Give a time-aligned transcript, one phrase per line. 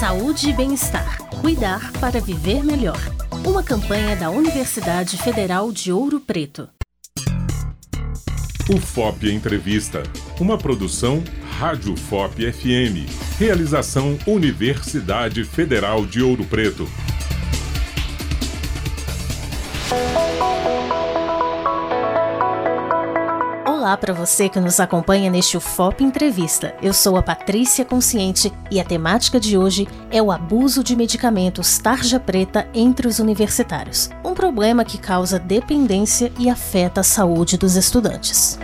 [0.00, 1.18] Saúde e bem-estar.
[1.42, 2.98] Cuidar para viver melhor.
[3.46, 6.66] Uma campanha da Universidade Federal de Ouro Preto.
[8.74, 10.02] O FOP Entrevista.
[10.40, 11.22] Uma produção
[11.58, 13.12] Rádio FOP FM.
[13.38, 16.88] Realização Universidade Federal de Ouro Preto.
[23.80, 26.74] Olá para você que nos acompanha neste UFOP Entrevista.
[26.82, 31.78] Eu sou a Patrícia Consciente e a temática de hoje é o abuso de medicamentos
[31.78, 37.74] tarja preta entre os universitários, um problema que causa dependência e afeta a saúde dos
[37.74, 38.58] estudantes.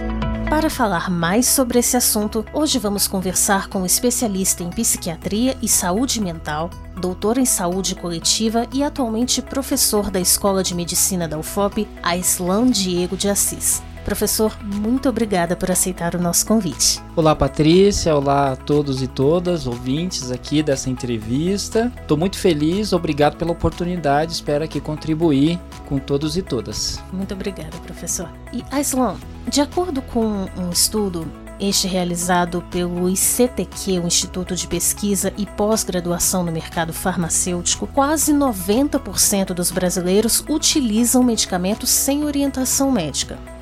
[0.50, 5.66] Para falar mais sobre esse assunto, hoje vamos conversar com um especialista em psiquiatria e
[5.66, 6.68] saúde mental,
[7.00, 13.16] doutor em saúde coletiva e atualmente professor da Escola de Medicina da UFOP, Aislan Diego
[13.16, 13.82] de Assis.
[14.06, 17.02] Professor, muito obrigada por aceitar o nosso convite.
[17.16, 18.14] Olá, Patrícia.
[18.14, 21.92] Olá a todos e todas, ouvintes aqui dessa entrevista.
[22.00, 24.32] Estou muito feliz, obrigado pela oportunidade.
[24.32, 27.02] Espero aqui contribuir com todos e todas.
[27.12, 28.28] Muito obrigada, professor.
[28.52, 29.16] E Aislan,
[29.48, 31.26] de acordo com um estudo
[31.58, 39.46] este realizado pelo ICTQ, o Instituto de Pesquisa e Pós-Graduação no Mercado Farmacêutico, quase 90%
[39.52, 43.55] dos brasileiros utilizam medicamentos sem orientação médica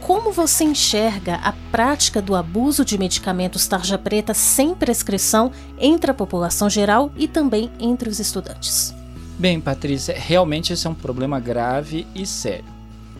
[0.00, 6.14] como você enxerga a prática do abuso de medicamentos tarja preta sem prescrição entre a
[6.14, 8.94] população geral e também entre os estudantes?
[9.38, 12.64] Bem, Patrícia, realmente esse é um problema grave e sério.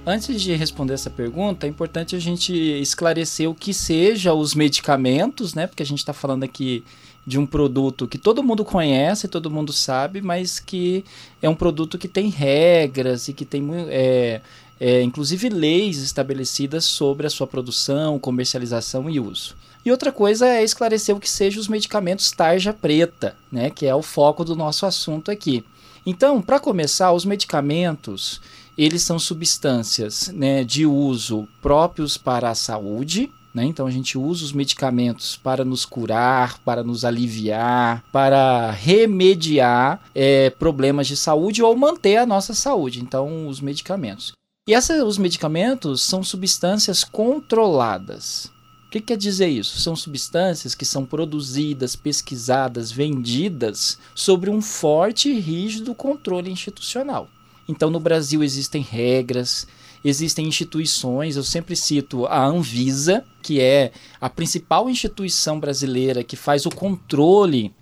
[0.06, 5.55] Antes de responder essa pergunta, é importante a gente esclarecer o que seja os medicamentos,
[5.55, 5.67] né?
[5.67, 6.83] Porque a gente está falando aqui
[7.27, 11.05] de um produto que todo mundo conhece, todo mundo sabe, mas que
[11.41, 14.41] é um produto que tem regras e que tem é,
[14.81, 19.55] é, inclusive leis estabelecidas sobre a sua produção, comercialização e uso.
[19.84, 23.95] E outra coisa é esclarecer o que sejam os medicamentos tarja preta, né, que é
[23.95, 25.64] o foco do nosso assunto aqui.
[26.05, 28.41] Então, para começar, os medicamentos
[28.77, 33.65] eles são substâncias né, de uso próprios para a saúde, né?
[33.65, 40.50] Então a gente usa os medicamentos para nos curar, para nos aliviar, para remediar é,
[40.50, 43.00] problemas de saúde ou manter a nossa saúde.
[43.00, 44.32] Então, os medicamentos.
[44.70, 48.44] E essa, os medicamentos são substâncias controladas.
[48.86, 49.81] O que quer dizer isso?
[49.81, 57.28] São substâncias que são produzidas, pesquisadas, vendidas sobre um forte e rígido controle institucional.
[57.69, 59.66] Então, no Brasil existem regras,
[60.04, 66.64] existem instituições, eu sempre cito a Anvisa, que é a principal instituição brasileira que faz
[66.64, 67.75] o controle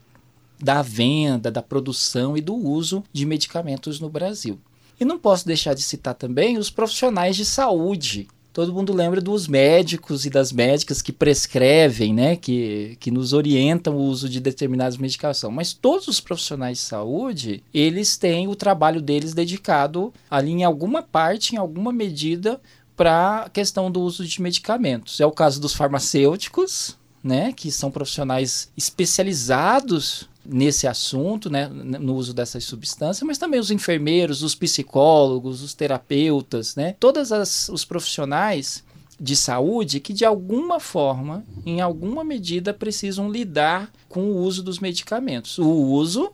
[0.58, 4.58] da venda, da produção e do uso de medicamentos no Brasil.
[5.00, 8.28] E não posso deixar de citar também os profissionais de saúde.
[8.52, 13.96] Todo mundo lembra dos médicos e das médicas que prescrevem, né, que, que nos orientam
[13.96, 15.54] o uso de determinadas medicações.
[15.54, 21.02] Mas todos os profissionais de saúde, eles têm o trabalho deles dedicado ali em alguma
[21.02, 22.60] parte, em alguma medida,
[22.96, 25.20] para a questão do uso de medicamentos.
[25.20, 32.32] É o caso dos farmacêuticos, né, que são profissionais especializados nesse assunto, né, no uso
[32.32, 37.30] dessas substâncias, mas também os enfermeiros, os psicólogos, os terapeutas, né, todos
[37.68, 38.82] os profissionais
[39.20, 44.78] de saúde que de alguma forma, em alguma medida, precisam lidar com o uso dos
[44.78, 46.32] medicamentos, o uso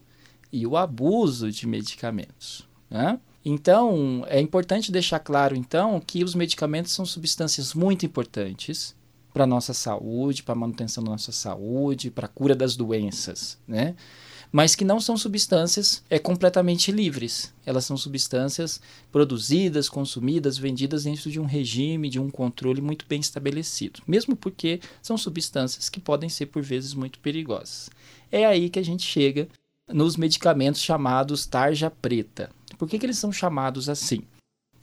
[0.52, 2.66] e o abuso de medicamentos.
[2.88, 3.18] Né?
[3.44, 8.94] Então, é importante deixar claro então que os medicamentos são substâncias muito importantes
[9.34, 13.96] para nossa saúde, para manutenção da nossa saúde, para a cura das doenças, né?
[14.52, 17.52] Mas que não são substâncias é, completamente livres.
[17.66, 18.80] Elas são substâncias
[19.10, 24.00] produzidas, consumidas, vendidas dentro de um regime, de um controle muito bem estabelecido.
[24.06, 27.90] Mesmo porque são substâncias que podem ser, por vezes, muito perigosas.
[28.30, 29.48] É aí que a gente chega
[29.92, 32.48] nos medicamentos chamados tarja preta.
[32.78, 34.22] Por que, que eles são chamados assim?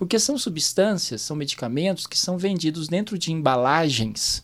[0.02, 4.44] Porque são substâncias, são medicamentos que são vendidos dentro de embalagens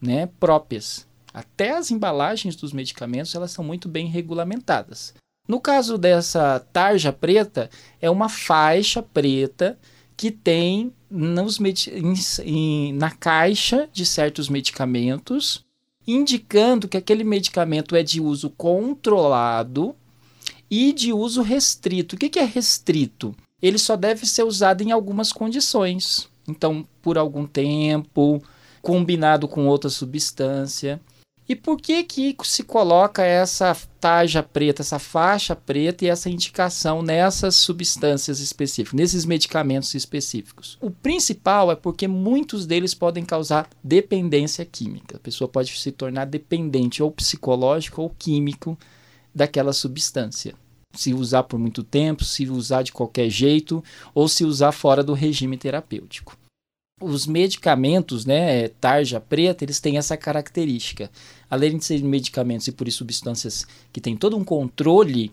[0.00, 1.06] né, próprias.
[1.32, 5.14] Até as embalagens dos medicamentos elas são muito bem regulamentadas.
[5.46, 7.70] No caso dessa tarja preta,
[8.02, 9.78] é uma faixa preta
[10.16, 11.60] que tem nos
[12.44, 15.64] em, na caixa de certos medicamentos,
[16.04, 19.94] indicando que aquele medicamento é de uso controlado
[20.68, 22.16] e de uso restrito.
[22.16, 23.36] O que, que é restrito?
[23.62, 26.28] Ele só deve ser usado em algumas condições.
[26.48, 28.42] Então, por algum tempo,
[28.82, 31.00] combinado com outra substância.
[31.48, 37.02] E por que que se coloca essa taja preta, essa faixa preta e essa indicação
[37.02, 40.76] nessas substâncias específicas, nesses medicamentos específicos?
[40.80, 45.18] O principal é porque muitos deles podem causar dependência química.
[45.18, 48.76] A pessoa pode se tornar dependente ou psicológico ou químico
[49.32, 50.54] daquela substância.
[50.96, 53.82] Se usar por muito tempo, se usar de qualquer jeito
[54.14, 56.36] ou se usar fora do regime terapêutico.
[57.00, 61.10] Os medicamentos, né, tarja preta, eles têm essa característica.
[61.50, 65.30] Além de serem medicamentos e por isso substâncias que têm todo um controle,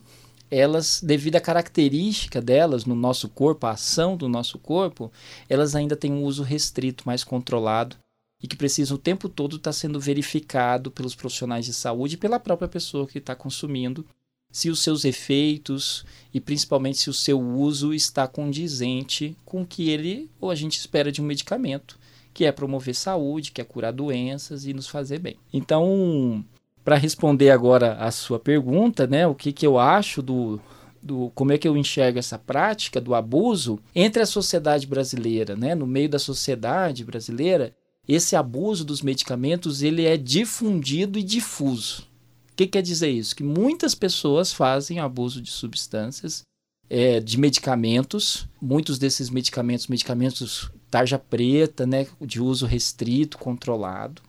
[0.51, 5.12] elas, devido à característica delas no nosso corpo, a ação do nosso corpo,
[5.50, 7.95] elas ainda têm um uso restrito, mais controlado
[8.44, 12.39] e que precisam o tempo todo estar sendo verificado pelos profissionais de saúde e pela
[12.39, 14.06] própria pessoa que está consumindo
[14.54, 19.90] se os seus efeitos e principalmente se o seu uso está condizente com o que
[19.90, 21.98] ele ou a gente espera de um medicamento,
[22.32, 25.38] que é promover saúde, que é curar doenças e nos fazer bem.
[25.52, 26.46] Então,
[26.86, 30.62] para responder agora a sua pergunta, né, o que, que eu acho do,
[31.02, 35.74] do como é que eu enxergo essa prática do abuso entre a sociedade brasileira, né,
[35.74, 37.74] no meio da sociedade brasileira,
[38.08, 42.12] esse abuso dos medicamentos ele é difundido e difuso.
[42.54, 43.36] O que quer dizer isso?
[43.36, 46.44] Que muitas pessoas fazem abuso de substâncias,
[46.88, 54.22] é, de medicamentos, muitos desses medicamentos, medicamentos tarja preta, né, de uso restrito, controlado.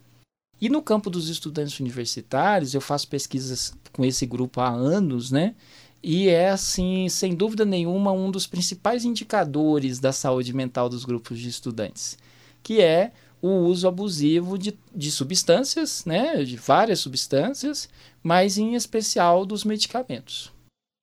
[0.59, 5.55] E no campo dos estudantes universitários, eu faço pesquisas com esse grupo há anos, né?
[6.03, 11.39] E é, assim, sem dúvida nenhuma, um dos principais indicadores da saúde mental dos grupos
[11.39, 12.17] de estudantes,
[12.63, 13.13] que é
[13.47, 17.91] o uso abusivo de, de substâncias, né, de várias substâncias,
[18.23, 20.51] mas em especial dos medicamentos.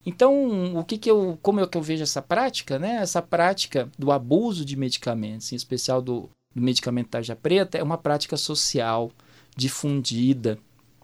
[0.03, 2.95] Então, o que, que eu, como é que eu vejo essa prática, né?
[2.95, 7.99] Essa prática do abuso de medicamentos, em especial do, do medicamento tarja preta, é uma
[7.99, 9.11] prática social
[9.55, 10.57] difundida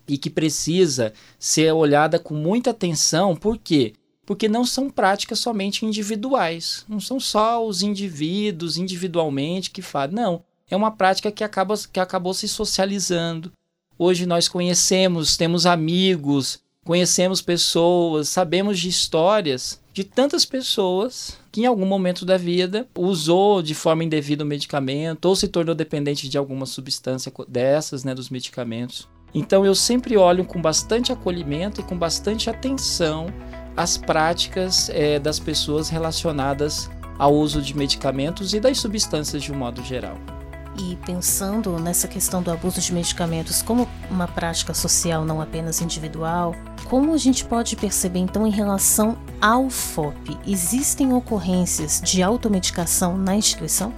[0.08, 3.36] e que precisa ser olhada com muita atenção.
[3.36, 3.94] Por quê?
[4.26, 6.84] Porque não são práticas somente individuais.
[6.90, 10.16] Não são só os indivíduos individualmente que fazem.
[10.16, 13.52] Não é uma prática que, acaba, que acabou se socializando.
[13.98, 21.66] Hoje nós conhecemos, temos amigos, conhecemos pessoas, sabemos de histórias de tantas pessoas que em
[21.66, 26.38] algum momento da vida usou de forma indevida o medicamento ou se tornou dependente de
[26.38, 29.10] alguma substância dessas, né, dos medicamentos.
[29.34, 33.28] Então eu sempre olho com bastante acolhimento e com bastante atenção
[33.76, 39.58] as práticas é, das pessoas relacionadas ao uso de medicamentos e das substâncias de um
[39.58, 40.18] modo geral.
[40.80, 46.56] E pensando nessa questão do abuso de medicamentos como uma prática social, não apenas individual,
[46.86, 50.38] como a gente pode perceber então em relação ao FOP?
[50.46, 53.92] Existem ocorrências de automedicação na instituição?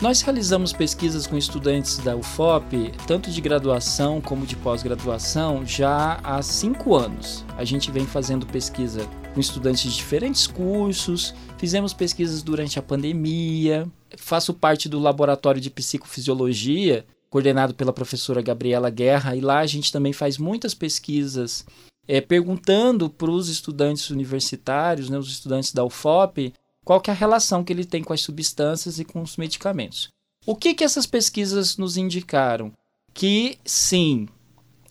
[0.00, 6.40] Nós realizamos pesquisas com estudantes da UFOP, tanto de graduação como de pós-graduação, já há
[6.40, 7.44] cinco anos.
[7.56, 9.04] A gente vem fazendo pesquisa
[9.34, 13.90] com estudantes de diferentes cursos, fizemos pesquisas durante a pandemia,
[14.20, 19.92] faço parte do laboratório de psicofisiologia, coordenado pela professora Gabriela Guerra, e lá a gente
[19.92, 21.64] também faz muitas pesquisas
[22.06, 26.54] é, perguntando para os estudantes universitários, né, os estudantes da UFOP,
[26.84, 30.08] qual que é a relação que ele tem com as substâncias e com os medicamentos.
[30.46, 32.72] O que, que essas pesquisas nos indicaram?
[33.12, 34.26] Que sim,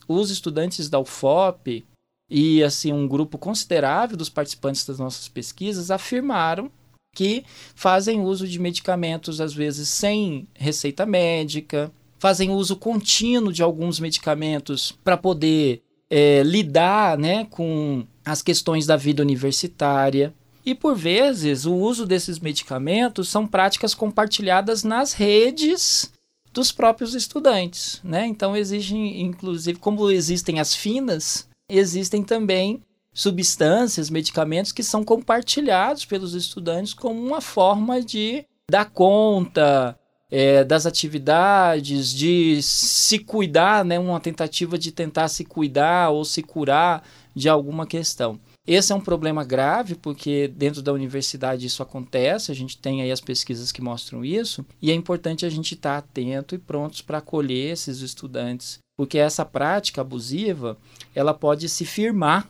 [0.06, 1.84] os estudantes da UFOP
[2.30, 6.70] e assim um grupo considerável dos participantes das nossas pesquisas afirmaram
[7.18, 7.44] que
[7.74, 14.96] fazem uso de medicamentos às vezes sem receita médica, fazem uso contínuo de alguns medicamentos
[15.02, 20.32] para poder é, lidar né, com as questões da vida universitária.
[20.64, 26.12] E por vezes o uso desses medicamentos são práticas compartilhadas nas redes
[26.52, 28.26] dos próprios estudantes, né?
[28.26, 32.80] Então existem, inclusive, como existem as finas, existem também
[33.12, 39.98] substâncias, medicamentos que são compartilhados pelos estudantes como uma forma de dar conta
[40.30, 43.98] é, das atividades, de se cuidar, né?
[43.98, 47.02] Uma tentativa de tentar se cuidar ou se curar
[47.34, 48.38] de alguma questão.
[48.66, 53.10] Esse é um problema grave, porque dentro da universidade isso acontece, a gente tem aí
[53.10, 57.00] as pesquisas que mostram isso, e é importante a gente estar tá atento e prontos
[57.00, 60.76] para acolher esses estudantes, porque essa prática abusiva,
[61.14, 62.46] ela pode se firmar,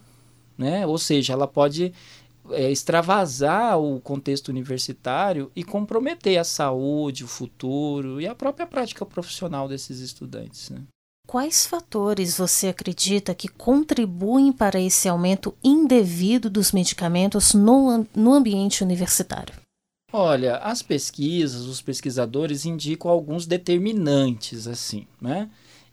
[0.58, 0.84] né?
[0.86, 1.94] ou seja, ela pode
[2.50, 9.06] é, extravasar o contexto universitário e comprometer a saúde, o futuro e a própria prática
[9.06, 10.70] profissional desses estudantes.
[10.70, 10.82] Né?
[11.26, 18.82] Quais fatores você acredita que contribuem para esse aumento indevido dos medicamentos no, no ambiente
[18.82, 19.54] universitário?
[20.10, 25.50] Olha, as pesquisas, os pesquisadores indicam alguns determinantes, assim, né?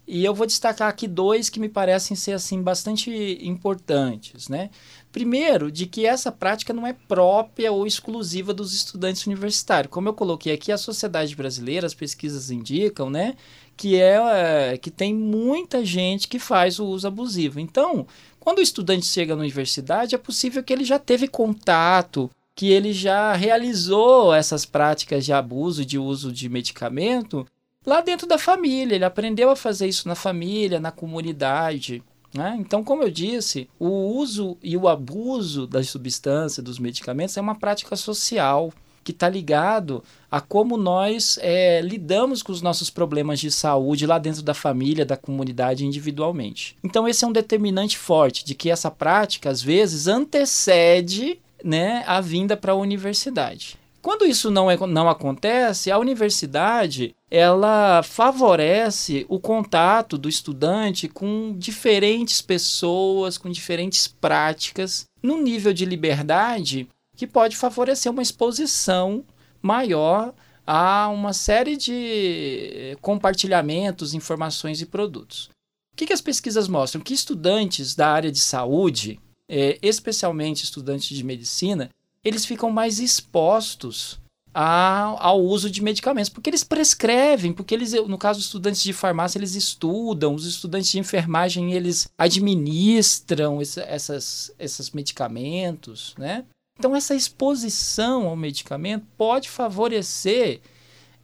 [0.08, 3.10] E eu vou destacar aqui dois que me parecem ser assim bastante
[3.42, 4.70] importantes, né?
[5.10, 9.90] Primeiro, de que essa prática não é própria ou exclusiva dos estudantes universitários.
[9.90, 13.34] Como eu coloquei aqui, a sociedade brasileira, as pesquisas indicam, né,
[13.76, 17.58] que é que tem muita gente que faz o uso abusivo.
[17.58, 18.06] Então,
[18.38, 22.92] quando o estudante chega na universidade, é possível que ele já teve contato, que ele
[22.92, 27.44] já realizou essas práticas de abuso, de uso de medicamento
[27.86, 28.96] lá dentro da família.
[28.96, 32.02] Ele aprendeu a fazer isso na família, na comunidade.
[32.34, 32.56] Né?
[32.58, 37.54] Então, como eu disse, o uso e o abuso das substâncias, dos medicamentos, é uma
[37.54, 43.52] prática social que está ligado a como nós é, lidamos com os nossos problemas de
[43.52, 46.76] saúde lá dentro da família, da comunidade individualmente.
[46.82, 52.20] Então, esse é um determinante forte de que essa prática, às vezes, antecede né, a
[52.20, 53.78] vinda para a universidade.
[54.06, 61.52] Quando isso não, é, não acontece, a universidade ela favorece o contato do estudante com
[61.58, 69.24] diferentes pessoas, com diferentes práticas, num nível de liberdade que pode favorecer uma exposição
[69.60, 70.32] maior
[70.64, 75.50] a uma série de compartilhamentos, informações e produtos.
[75.92, 77.02] O que, que as pesquisas mostram?
[77.02, 79.18] Que estudantes da área de saúde,
[79.50, 81.90] é, especialmente estudantes de medicina,
[82.26, 84.18] eles ficam mais expostos
[84.52, 88.92] a, ao uso de medicamentos, porque eles prescrevem, porque eles, no caso dos estudantes de
[88.92, 96.44] farmácia, eles estudam, os estudantes de enfermagem, eles administram essas, esses medicamentos, né?
[96.78, 100.60] Então, essa exposição ao medicamento pode favorecer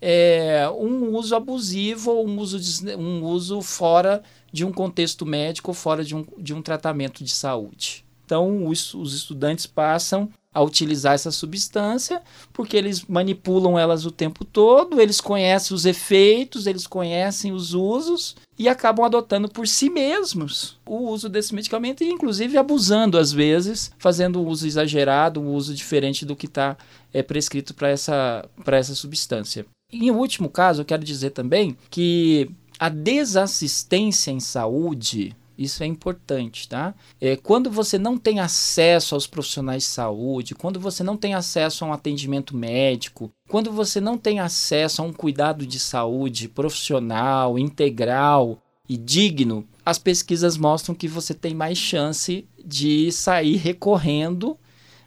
[0.01, 2.59] é, um uso abusivo ou um uso,
[2.97, 8.05] um uso fora de um contexto médico, fora de um, de um tratamento de saúde.
[8.25, 12.21] Então, os, os estudantes passam a utilizar essa substância,
[12.53, 18.37] porque eles manipulam elas o tempo todo, eles conhecem os efeitos, eles conhecem os usos
[18.59, 23.91] e acabam adotando por si mesmos o uso desse medicamento e, inclusive, abusando às vezes,
[23.99, 26.77] fazendo um uso exagerado, um uso diferente do que está
[27.13, 29.65] é, prescrito para essa, essa substância.
[29.91, 36.69] Em último caso, eu quero dizer também que a desassistência em saúde isso é importante,
[36.69, 36.95] tá?
[37.21, 41.85] É, quando você não tem acesso aos profissionais de saúde, quando você não tem acesso
[41.85, 47.59] a um atendimento médico, quando você não tem acesso a um cuidado de saúde profissional,
[47.59, 54.57] integral e digno, as pesquisas mostram que você tem mais chance de sair recorrendo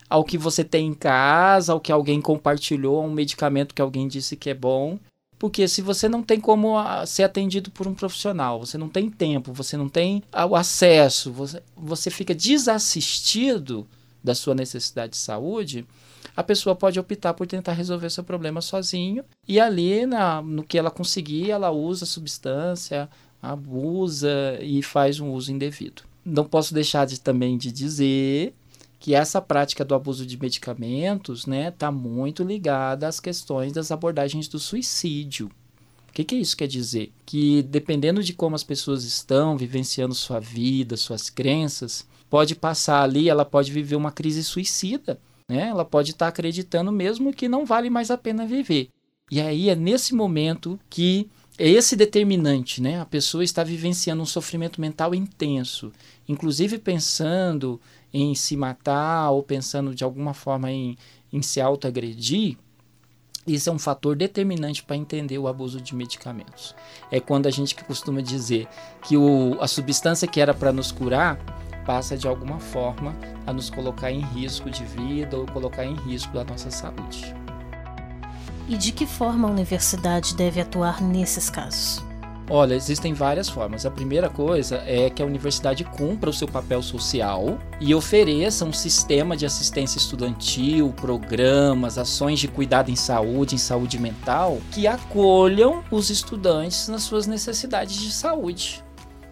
[0.09, 4.07] ao que você tem em casa, ao que alguém compartilhou, a um medicamento que alguém
[4.07, 4.99] disse que é bom
[5.37, 9.09] porque se você não tem como ah, ser atendido por um profissional, você não tem
[9.09, 13.85] tempo, você não tem ah, o acesso, você, você fica desassistido
[14.23, 15.85] da sua necessidade de saúde,
[16.35, 20.77] a pessoa pode optar por tentar resolver seu problema sozinho e ali na, no que
[20.77, 23.09] ela conseguir, ela usa substância,
[23.41, 26.03] abusa e faz um uso indevido.
[26.25, 28.53] Não posso deixar de, também de dizer
[29.05, 33.91] que essa prática do abuso de medicamentos está né, tá muito ligada às questões das
[33.91, 35.45] abordagens do suicídio.
[36.09, 37.13] O que, que isso quer dizer?
[37.23, 43.29] Que dependendo de como as pessoas estão vivenciando sua vida, suas crenças, pode passar ali,
[43.29, 45.19] ela pode viver uma crise suicida.
[45.47, 45.67] Né?
[45.67, 48.89] Ela pode estar tá acreditando mesmo que não vale mais a pena viver.
[49.29, 52.99] E aí é nesse momento que é esse determinante, né?
[52.99, 55.91] A pessoa está vivenciando um sofrimento mental intenso,
[56.27, 57.79] inclusive pensando
[58.15, 60.97] em se matar ou pensando de alguma forma em,
[61.33, 62.57] em se autoagredir,
[63.45, 66.73] isso é um fator determinante para entender o abuso de medicamentos.
[67.11, 68.67] É quando a gente costuma dizer
[69.03, 71.37] que o, a substância que era para nos curar
[71.85, 73.13] passa de alguma forma
[73.45, 77.35] a nos colocar em risco de vida ou colocar em risco a nossa saúde.
[78.67, 82.01] E de que forma a universidade deve atuar nesses casos?
[82.49, 83.85] Olha, existem várias formas.
[83.85, 88.73] A primeira coisa é que a universidade cumpra o seu papel social e ofereça um
[88.73, 95.83] sistema de assistência estudantil, programas, ações de cuidado em saúde, em saúde mental, que acolham
[95.89, 98.83] os estudantes nas suas necessidades de saúde.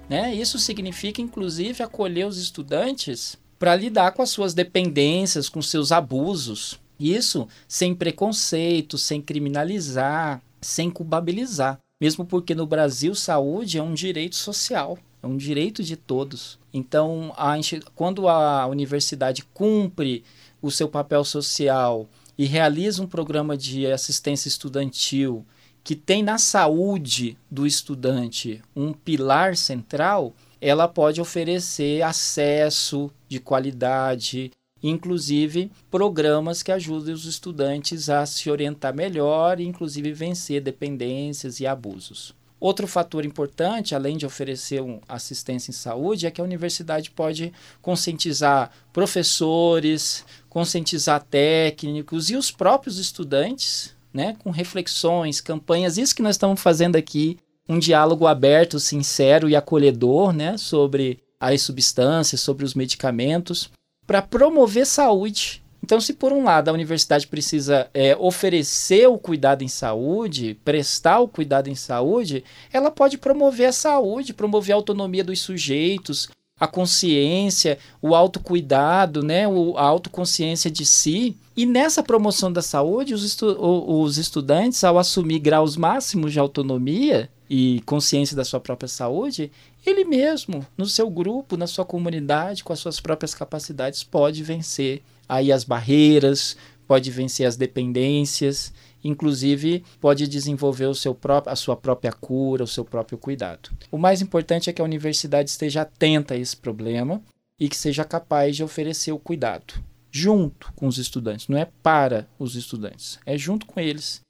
[0.09, 0.33] Né?
[0.33, 6.79] Isso significa, inclusive, acolher os estudantes para lidar com as suas dependências, com seus abusos.
[6.99, 11.77] Isso sem preconceito, sem criminalizar, sem culpabilizar.
[12.03, 16.59] Mesmo porque no Brasil saúde é um direito social, é um direito de todos.
[16.73, 17.53] Então, a,
[17.95, 20.21] quando a universidade cumpre
[20.61, 22.05] o seu papel social
[22.37, 25.45] e realiza um programa de assistência estudantil
[25.81, 34.51] que tem na saúde do estudante um pilar central, ela pode oferecer acesso de qualidade,
[34.83, 41.65] inclusive programas que ajudem os estudantes a se orientar melhor e inclusive vencer dependências e
[41.65, 42.35] abusos.
[42.59, 48.71] Outro fator importante, além de oferecer assistência em saúde, é que a universidade pode conscientizar
[48.93, 56.61] professores, conscientizar técnicos e os próprios estudantes, né, com reflexões, campanhas, isso que nós estamos
[56.61, 57.37] fazendo aqui,
[57.67, 63.69] um diálogo aberto, sincero e acolhedor, né, sobre as substâncias, sobre os medicamentos,
[64.05, 69.65] para promover saúde então, se por um lado a universidade precisa é, oferecer o cuidado
[69.65, 72.41] em saúde, prestar o cuidado em saúde,
[72.71, 79.45] ela pode promover a saúde, promover a autonomia dos sujeitos, a consciência, o autocuidado, né,
[79.75, 81.35] a autoconsciência de si.
[81.55, 87.29] E nessa promoção da saúde, os, estu os estudantes, ao assumir graus máximos de autonomia
[87.49, 89.51] e consciência da sua própria saúde,
[89.85, 95.01] ele mesmo, no seu grupo, na sua comunidade, com as suas próprias capacidades, pode vencer
[95.27, 96.57] aí as barreiras,
[96.87, 98.73] pode vencer as dependências,
[99.03, 103.69] inclusive pode desenvolver o seu próprio, a sua própria cura, o seu próprio cuidado.
[103.91, 107.21] O mais importante é que a universidade esteja atenta a esse problema
[107.59, 109.73] e que seja capaz de oferecer o cuidado
[110.13, 114.21] junto com os estudantes, não é para os estudantes, é junto com eles,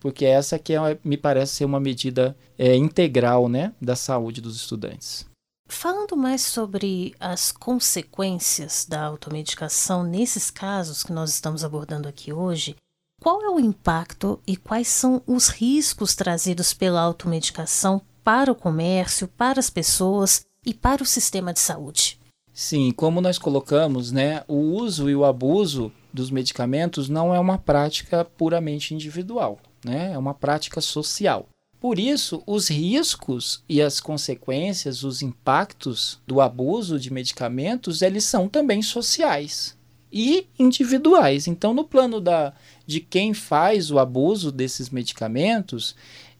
[0.00, 4.56] porque essa que é, me parece ser uma medida é, integral né, da saúde dos
[4.56, 5.26] estudantes.
[5.70, 12.74] Falando mais sobre as consequências da automedicação nesses casos que nós estamos abordando aqui hoje,
[13.20, 19.28] qual é o impacto e quais são os riscos trazidos pela automedicação para o comércio,
[19.28, 22.18] para as pessoas e para o sistema de saúde?
[22.52, 27.58] Sim, como nós colocamos, né, o uso e o abuso dos medicamentos não é uma
[27.58, 31.48] prática puramente individual, né, é uma prática social.
[31.80, 38.48] Por isso, os riscos e as consequências, os impactos do abuso de medicamentos, eles são
[38.48, 39.76] também sociais
[40.12, 41.46] e individuais.
[41.46, 42.52] Então, no plano da,
[42.84, 45.94] de quem faz o abuso desses medicamentos,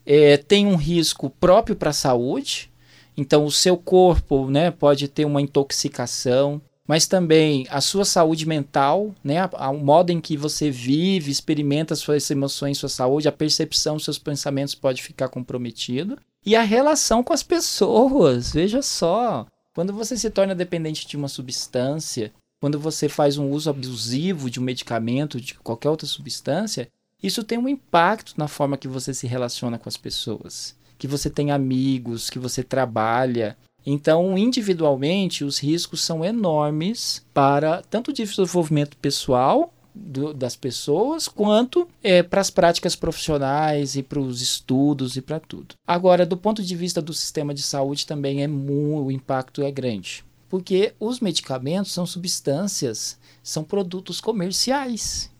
[0.04, 2.70] é, tem um risco próprio para a saúde.
[3.16, 9.14] Então, o seu corpo né, pode ter uma intoxicação, mas também a sua saúde mental,
[9.22, 14.18] né, o modo em que você vive, experimenta suas emoções, sua saúde, a percepção seus
[14.18, 16.18] pensamentos pode ficar comprometido.
[16.46, 21.28] E a relação com as pessoas, veja só, quando você se torna dependente de uma
[21.28, 26.88] substância, quando você faz um uso abusivo de um medicamento, de qualquer outra substância,
[27.22, 30.74] isso tem um impacto na forma que você se relaciona com as pessoas.
[30.96, 33.58] Que você tem amigos, que você trabalha,
[33.90, 41.88] então, individualmente, os riscos são enormes para tanto o desenvolvimento pessoal do, das pessoas, quanto
[42.02, 45.74] é, para as práticas profissionais e para os estudos e para tudo.
[45.86, 50.22] Agora, do ponto de vista do sistema de saúde, também é o impacto é grande.
[50.50, 55.30] Porque os medicamentos são substâncias, são produtos comerciais.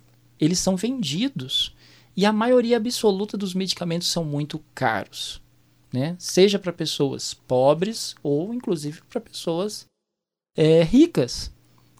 [0.40, 1.74] Eles são vendidos.
[2.16, 5.38] E a maioria absoluta dos medicamentos são muito caros
[5.92, 6.16] né?
[6.18, 9.86] Seja para pessoas pobres ou inclusive para pessoas
[10.56, 11.50] é, ricas.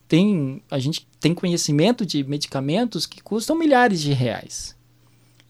[0.07, 4.77] Tem, a gente tem conhecimento de medicamentos que custam milhares de reais.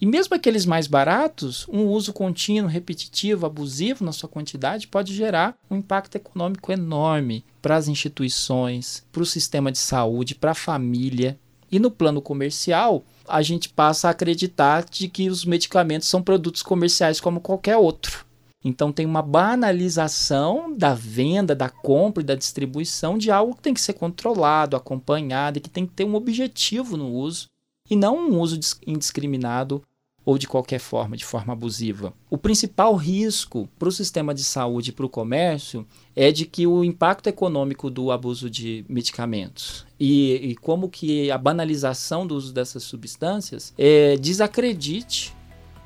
[0.01, 5.57] E mesmo aqueles mais baratos, um uso contínuo, repetitivo, abusivo na sua quantidade pode gerar
[5.68, 11.38] um impacto econômico enorme para as instituições, para o sistema de saúde, para a família.
[11.70, 16.62] E no plano comercial, a gente passa a acreditar de que os medicamentos são produtos
[16.62, 18.24] comerciais como qualquer outro.
[18.64, 23.75] Então tem uma banalização da venda, da compra e da distribuição de algo que tem
[23.75, 27.49] que ser controlado, acompanhado e que tem que ter um objetivo no uso
[27.88, 29.83] e não um uso indiscriminado
[30.29, 32.12] ou de qualquer forma, de forma abusiva.
[32.29, 36.66] O principal risco para o sistema de saúde e para o comércio é de que
[36.66, 42.53] o impacto econômico do abuso de medicamentos e, e como que a banalização do uso
[42.53, 45.35] dessas substâncias é, desacredite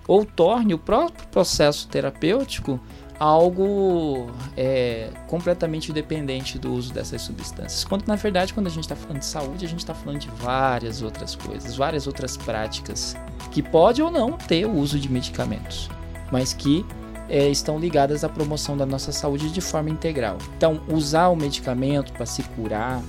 [0.06, 2.80] ou torne o próprio processo terapêutico
[3.22, 7.84] algo é, completamente dependente do uso dessas substâncias.
[7.84, 10.28] Quando na verdade, quando a gente está falando de saúde, a gente está falando de
[10.28, 13.16] várias outras coisas, várias outras práticas
[13.52, 15.88] que pode ou não ter o uso de medicamentos,
[16.32, 16.84] mas que
[17.28, 20.38] é, estão ligadas à promoção da nossa saúde de forma integral.
[20.56, 23.00] Então, usar o medicamento para se curar,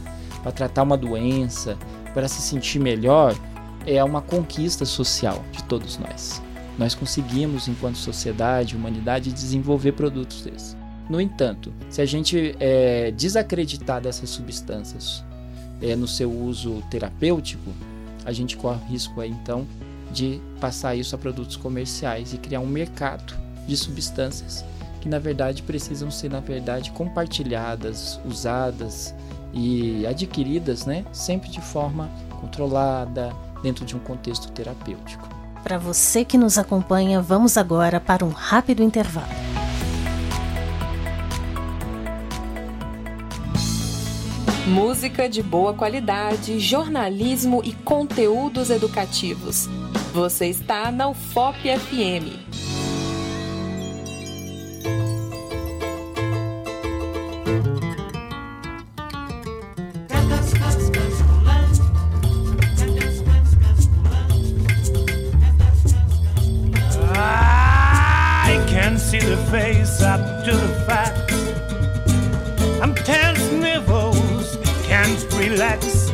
[0.43, 1.75] para tratar uma doença,
[2.13, 3.35] para se sentir melhor,
[3.83, 6.39] é uma conquista social de todos nós
[6.77, 10.75] nós conseguimos, enquanto sociedade, humanidade, desenvolver produtos desses.
[11.09, 15.23] No entanto, se a gente é, desacreditar dessas substâncias
[15.81, 17.71] é, no seu uso terapêutico,
[18.25, 19.67] a gente corre o risco aí, então
[20.11, 23.35] de passar isso a produtos comerciais e criar um mercado
[23.67, 24.63] de substâncias
[25.01, 29.13] que na verdade precisam ser na verdade compartilhadas, usadas
[29.51, 32.09] e adquiridas, né, sempre de forma
[32.39, 35.32] controlada dentro de um contexto terapêutico.
[35.63, 39.31] Para você que nos acompanha, vamos agora para um rápido intervalo.
[44.67, 49.67] Música de boa qualidade, jornalismo e conteúdos educativos.
[50.13, 52.82] Você está na UFOP FM.
[75.63, 76.12] Relax,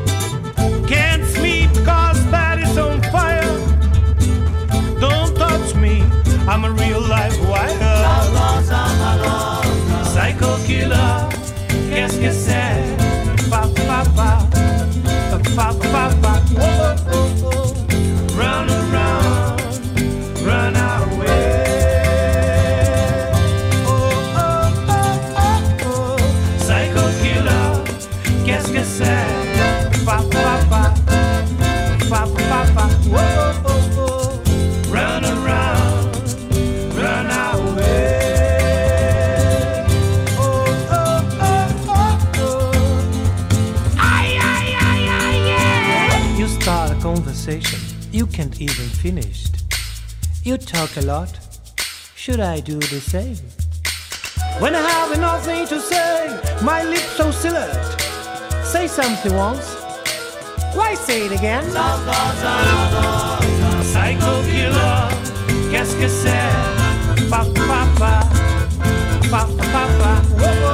[48.39, 49.65] even finished.
[50.43, 51.38] You talk a lot,
[52.15, 53.36] should I do the same?
[54.60, 58.02] When I have nothing to say, my lips silent.
[58.63, 59.75] Say something once,
[60.73, 61.65] why say it again?
[63.84, 65.10] Psycho killer,
[65.69, 67.30] qu'est-ce que c'est?
[67.30, 68.23] Pa pa pa,
[69.30, 70.68] pa pa pa,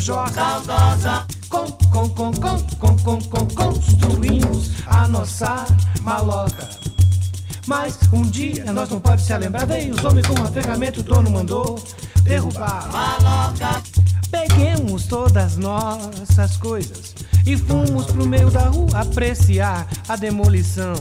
[0.00, 0.34] E Jorge.
[0.34, 1.26] Saudosa.
[1.50, 5.66] Com, com, com, com, com, com, com, construímos a nossa
[6.00, 6.70] maloca.
[7.66, 11.02] Mas um dia, nós não pode se lembrar, veio os homens com uma ferramenta, o
[11.02, 11.78] dono mandou
[12.22, 12.88] derrubar.
[12.90, 13.82] Maloca.
[14.30, 20.94] Peguemos todas nossas coisas e fomos pro meio da rua apreciar a demolição.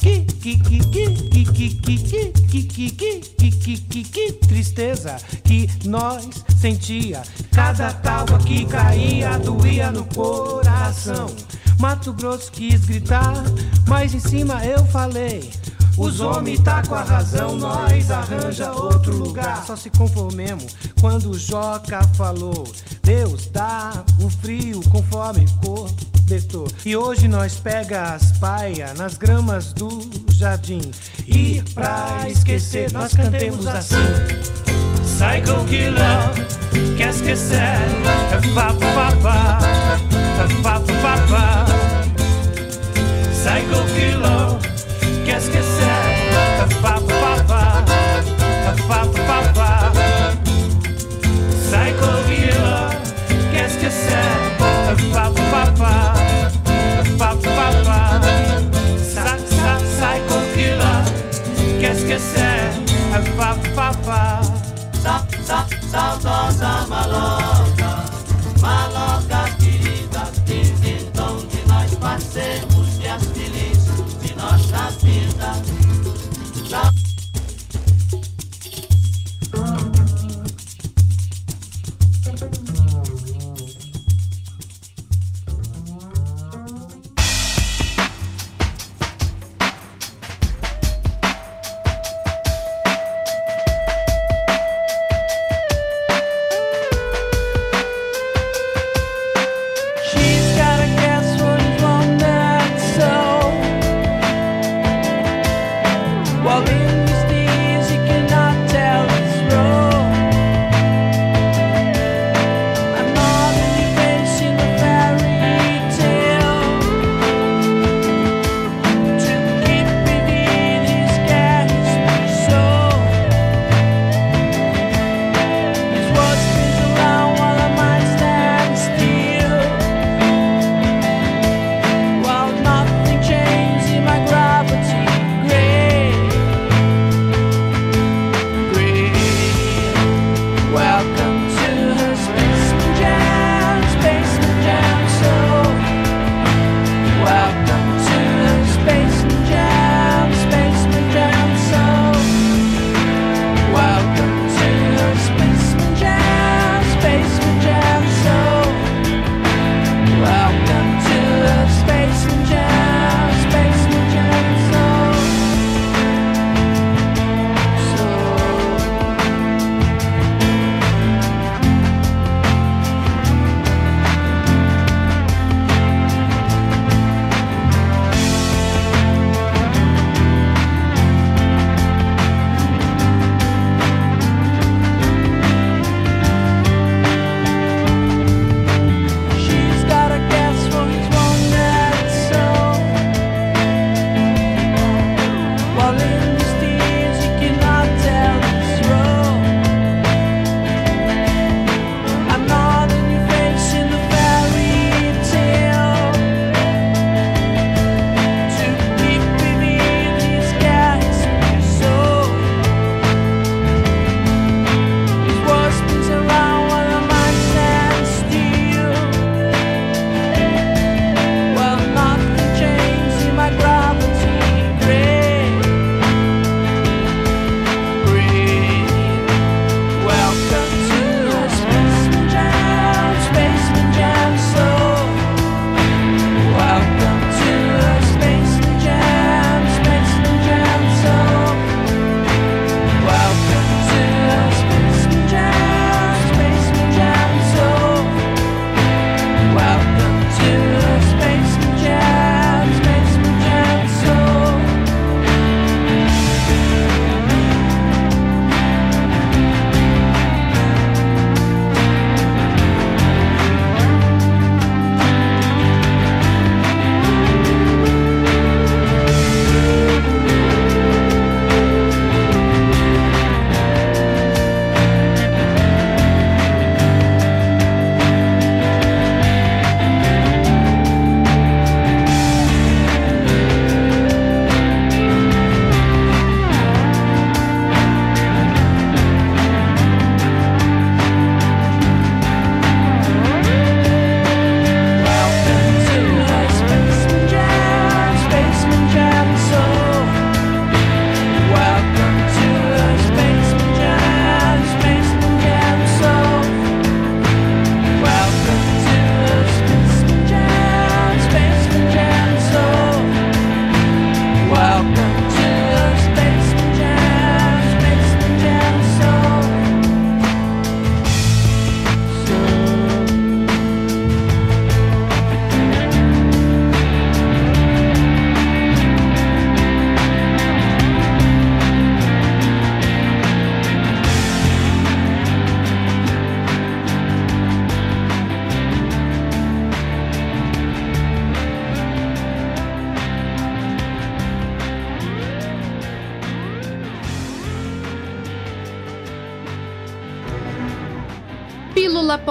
[0.00, 5.16] Que, que, que, que, que, que, que, que, que, que, que, que, que, que tristeza
[5.44, 6.28] que nós
[6.60, 7.22] sentia.
[7.52, 11.34] Cada tábua que caía doía no coração.
[11.78, 13.42] Mato Grosso quis gritar,
[13.86, 15.50] mas em cima eu falei.
[15.96, 19.64] Os homens tá com a razão, nós arranja outro lugar.
[19.66, 22.64] Só se conformemos quando o Joca falou.
[23.02, 26.68] Deus dá o frio conforme cobertor.
[26.84, 29.88] E hoje nós pega as paia nas gramas do
[30.34, 30.82] jardim.
[31.26, 34.67] E pra esquecer, nós cantemos assim.
[35.18, 36.30] Psycho killer,
[36.96, 37.58] qu'est-ce que c'est?
[38.54, 39.58] Papa, papa,
[40.62, 41.44] papa, papa.
[43.32, 44.46] Psycho killer,
[45.26, 46.06] qu'est-ce que c'est?
[46.82, 47.84] Papa, papa,
[48.64, 49.70] papa, papa.
[51.64, 52.86] Psycho killer,
[53.52, 54.36] qu'est-ce que c'est?
[55.12, 55.94] Papa, papa,
[57.18, 58.00] papa, papa.
[59.98, 61.00] Psycho killer,
[61.80, 62.47] qu'est-ce que c'est?
[65.90, 67.37] Saudosa maloca,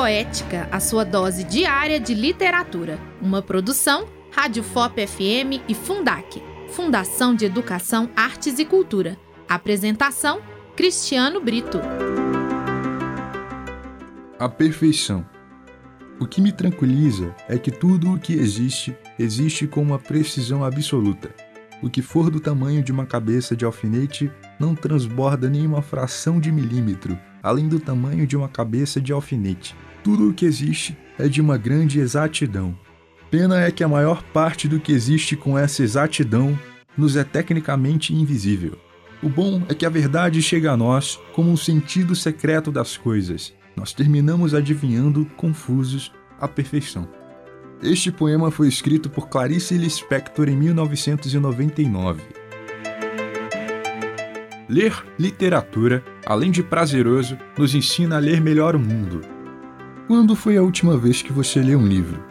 [0.07, 2.97] Poética, a sua dose diária de literatura.
[3.21, 9.17] Uma produção, Rádio FOP FM e Fundac, Fundação de Educação, Artes e Cultura.
[9.49, 10.39] Apresentação,
[10.77, 11.81] Cristiano Brito.
[14.39, 15.25] A perfeição.
[16.21, 21.35] O que me tranquiliza é que tudo o que existe, existe com uma precisão absoluta.
[21.83, 26.39] O que for do tamanho de uma cabeça de alfinete não transborda nem uma fração
[26.39, 29.75] de milímetro, além do tamanho de uma cabeça de alfinete.
[30.07, 32.73] Tudo o que existe é de uma grande exatidão.
[33.29, 36.57] Pena é que a maior parte do que existe com essa exatidão
[36.97, 38.79] nos é tecnicamente invisível.
[39.21, 43.53] O bom é que a verdade chega a nós como um sentido secreto das coisas.
[43.75, 47.05] Nós terminamos adivinhando, confusos, a perfeição.
[47.83, 52.21] Este poema foi escrito por Clarice Lispector em 1999.
[54.69, 59.35] Ler literatura, além de prazeroso, nos ensina a ler melhor o mundo.
[60.07, 62.23] Quando foi a última vez que você leu um livro?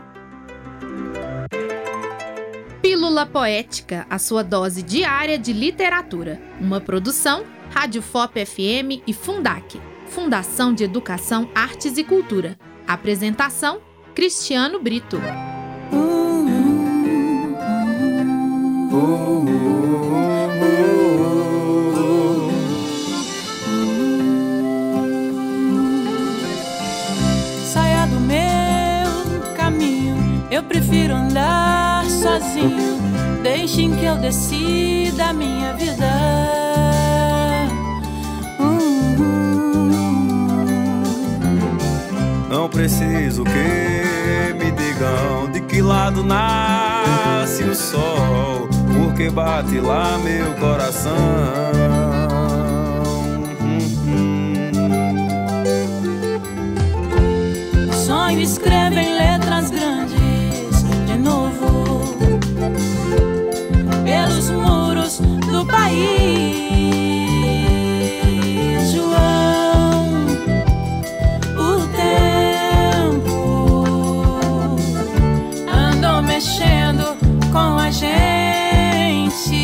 [2.81, 6.41] Pílula Poética, a sua dose diária de literatura.
[6.59, 12.57] Uma produção Rádio FOP FM e Fundac, Fundação de Educação, Artes e Cultura.
[12.89, 13.83] Apresentação
[14.15, 15.19] Cristiano Brito.
[15.19, 15.57] Saia
[30.67, 33.01] prefiro andar sozinho.
[33.43, 36.07] Deixem que eu decida a minha vida.
[42.51, 50.53] Não preciso que me digam de que lado nasce o sol, porque bate lá meu
[50.55, 51.15] coração.
[58.05, 59.46] Sonho escreve em letras
[77.97, 79.61] gente.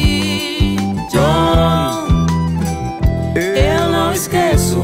[1.10, 2.26] John,
[3.36, 4.80] eu não esqueço.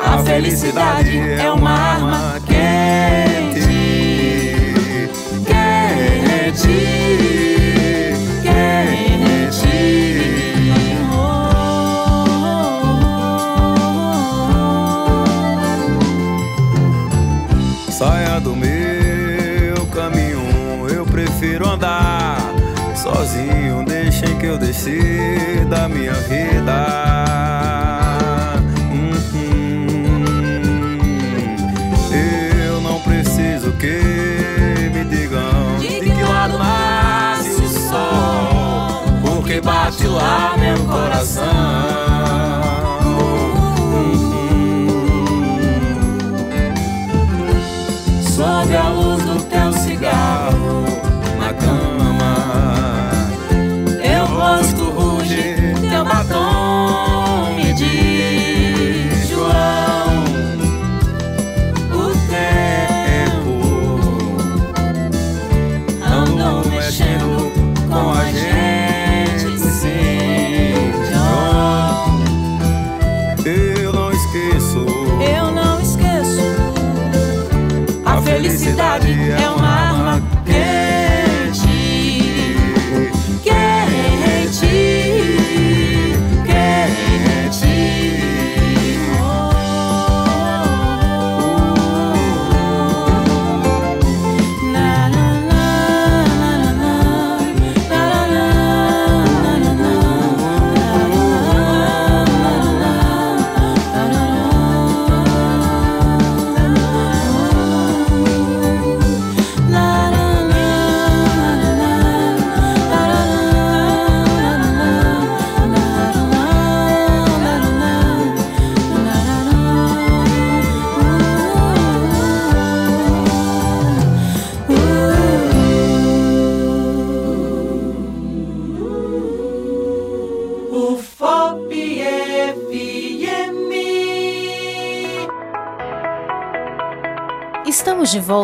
[0.00, 1.89] A felicidade é uma
[28.92, 30.24] Uhum.
[32.66, 34.00] Eu não preciso que
[34.92, 42.09] me digam de que lado nasce o sol, porque bate lá meu coração.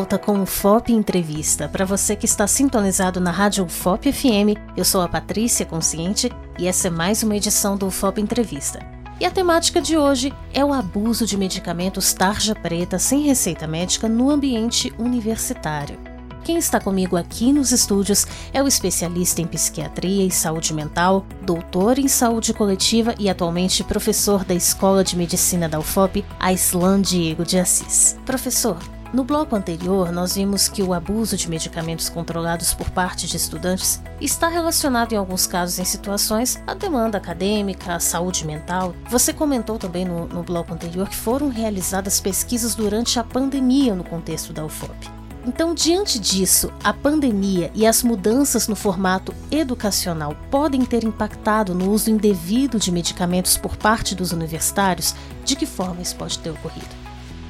[0.06, 1.68] Volta com o FOP Entrevista.
[1.68, 6.68] Para você que está sintonizado na Rádio FOP FM, eu sou a Patrícia Consciente e
[6.68, 8.78] essa é mais uma edição do FOP Entrevista.
[9.18, 14.08] E a temática de hoje é o abuso de medicamentos tarja preta sem receita médica
[14.08, 15.98] no ambiente universitário.
[16.44, 21.98] Quem está comigo aqui nos estúdios é o especialista em psiquiatria e saúde mental, doutor
[21.98, 27.58] em saúde coletiva e atualmente professor da Escola de Medicina da UFOP, Aislan Diego de
[27.58, 28.16] Assis.
[28.24, 28.78] Professor,
[29.12, 34.02] no bloco anterior, nós vimos que o abuso de medicamentos controlados por parte de estudantes
[34.20, 38.94] está relacionado, em alguns casos, em situações, à demanda acadêmica, à saúde mental.
[39.08, 44.04] Você comentou também no, no bloco anterior que foram realizadas pesquisas durante a pandemia no
[44.04, 45.16] contexto da UFOP.
[45.46, 51.92] Então, diante disso, a pandemia e as mudanças no formato educacional podem ter impactado no
[51.92, 55.14] uso indevido de medicamentos por parte dos universitários?
[55.44, 56.95] De que forma isso pode ter ocorrido?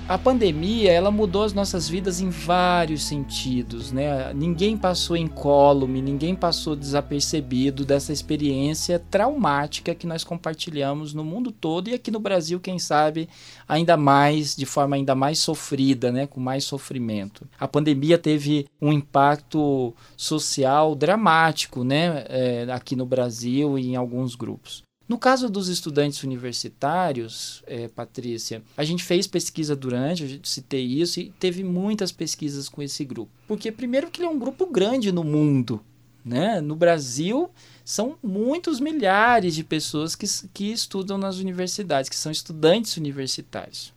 [0.09, 4.33] A pandemia, ela mudou as nossas vidas em vários sentidos, né?
[4.33, 11.89] Ninguém passou incólume, ninguém passou desapercebido dessa experiência traumática que nós compartilhamos no mundo todo
[11.89, 13.29] e aqui no Brasil, quem sabe,
[13.69, 16.25] ainda mais, de forma ainda mais sofrida, né?
[16.25, 17.45] Com mais sofrimento.
[17.59, 22.25] A pandemia teve um impacto social dramático, né?
[22.29, 24.86] É, aqui no Brasil e em alguns grupos.
[25.09, 30.85] No caso dos estudantes universitários, é, Patrícia, a gente fez pesquisa durante, a gente citei
[30.85, 33.31] isso, e teve muitas pesquisas com esse grupo.
[33.47, 35.81] Porque, primeiro, que ele é um grupo grande no mundo.
[36.25, 36.61] Né?
[36.61, 37.49] No Brasil,
[37.85, 43.95] são muitos milhares de pessoas que, que estudam nas universidades, que são estudantes universitários.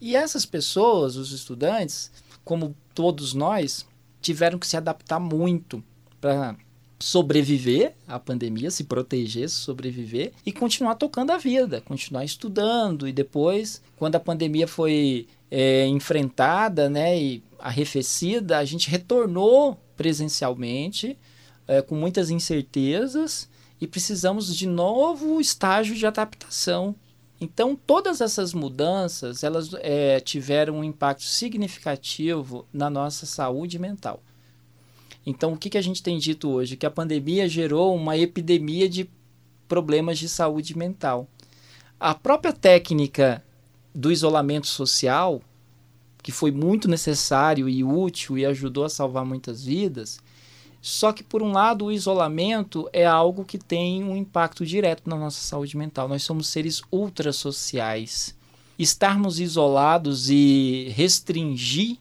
[0.00, 2.12] E essas pessoas, os estudantes,
[2.44, 3.84] como todos nós,
[4.20, 5.82] tiveram que se adaptar muito
[6.20, 6.56] para
[6.98, 13.06] sobreviver à pandemia, se proteger, sobreviver e continuar tocando a vida, continuar estudando.
[13.08, 21.18] E depois, quando a pandemia foi é, enfrentada né, e arrefecida, a gente retornou presencialmente
[21.66, 23.48] é, com muitas incertezas
[23.80, 26.94] e precisamos de novo estágio de adaptação.
[27.40, 34.22] Então, todas essas mudanças elas é, tiveram um impacto significativo na nossa saúde mental.
[35.26, 36.76] Então, o que, que a gente tem dito hoje?
[36.76, 39.08] Que a pandemia gerou uma epidemia de
[39.66, 41.26] problemas de saúde mental.
[41.98, 43.42] A própria técnica
[43.94, 45.40] do isolamento social,
[46.22, 50.20] que foi muito necessário e útil e ajudou a salvar muitas vidas,
[50.82, 55.16] só que, por um lado, o isolamento é algo que tem um impacto direto na
[55.16, 56.06] nossa saúde mental.
[56.06, 58.36] Nós somos seres ultrasociais.
[58.78, 61.96] Estarmos isolados e restringir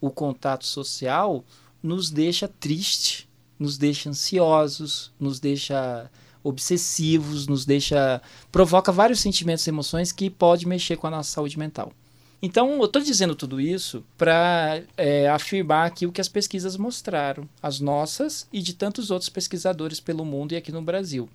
[0.00, 1.44] o contato social
[1.84, 3.28] nos deixa triste,
[3.58, 6.10] nos deixa ansiosos, nos deixa
[6.42, 11.58] obsessivos, nos deixa provoca vários sentimentos e emoções que pode mexer com a nossa saúde
[11.58, 11.92] mental.
[12.40, 17.46] Então, eu estou dizendo tudo isso para é, afirmar aqui o que as pesquisas mostraram,
[17.62, 21.28] as nossas e de tantos outros pesquisadores pelo mundo e aqui no Brasil.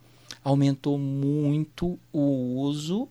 [0.44, 3.08] Aumentou muito o uso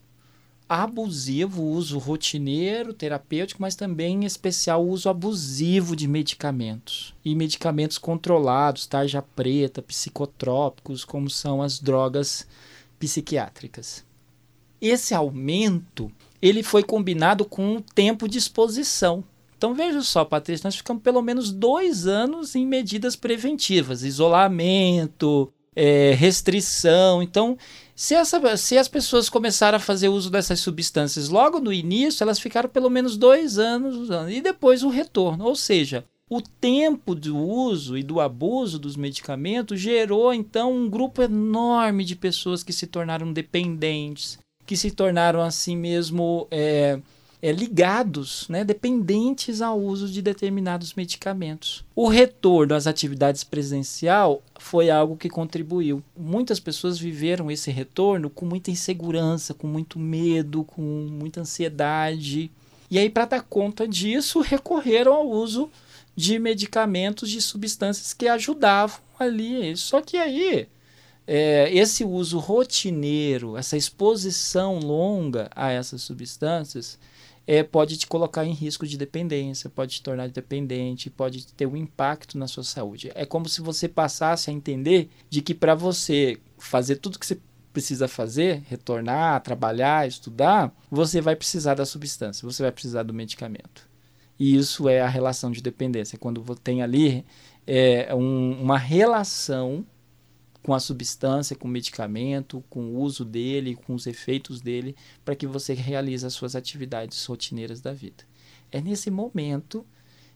[0.69, 7.15] abusivo, uso rotineiro, terapêutico, mas também em especial uso abusivo de medicamentos.
[7.25, 12.47] E medicamentos controlados, tarja preta, psicotrópicos, como são as drogas
[12.99, 14.05] psiquiátricas.
[14.81, 16.13] Esse aumento,
[16.43, 19.25] ele foi combinado com o tempo de exposição.
[19.57, 26.13] Então veja só, Patrícia, nós ficamos pelo menos dois anos em medidas preventivas, isolamento, é,
[26.13, 27.23] restrição.
[27.23, 27.57] Então
[27.99, 32.39] se, essa, se as pessoas começaram a fazer uso dessas substâncias logo no início, elas
[32.39, 34.31] ficaram pelo menos dois anos usando.
[34.31, 35.45] E depois o retorno.
[35.45, 41.23] Ou seja, o tempo do uso e do abuso dos medicamentos gerou então um grupo
[41.23, 46.47] enorme de pessoas que se tornaram dependentes, que se tornaram assim mesmo.
[46.53, 47.01] É,
[47.41, 51.85] é, ligados, né, dependentes ao uso de determinados medicamentos.
[51.95, 56.03] O retorno às atividades presencial foi algo que contribuiu.
[56.17, 62.51] Muitas pessoas viveram esse retorno com muita insegurança, com muito medo, com muita ansiedade.
[62.91, 65.71] E aí, para dar conta disso, recorreram ao uso
[66.17, 69.77] de medicamentos, de substâncias que ajudavam ali.
[69.77, 70.67] Só que aí,
[71.25, 76.99] é, esse uso rotineiro, essa exposição longa a essas substâncias,
[77.49, 81.75] é, pode te colocar em risco de dependência, pode te tornar dependente, pode ter um
[81.75, 83.11] impacto na sua saúde.
[83.15, 87.41] É como se você passasse a entender de que para você fazer tudo que você
[87.73, 93.89] precisa fazer, retornar, trabalhar, estudar, você vai precisar da substância, você vai precisar do medicamento.
[94.39, 97.25] E isso é a relação de dependência, quando tem ali
[97.67, 99.87] é, um, uma relação
[100.69, 104.95] com a substância, com o medicamento, com o uso dele, com os efeitos dele,
[105.25, 108.23] para que você realize as suas atividades rotineiras da vida.
[108.71, 109.83] É nesse momento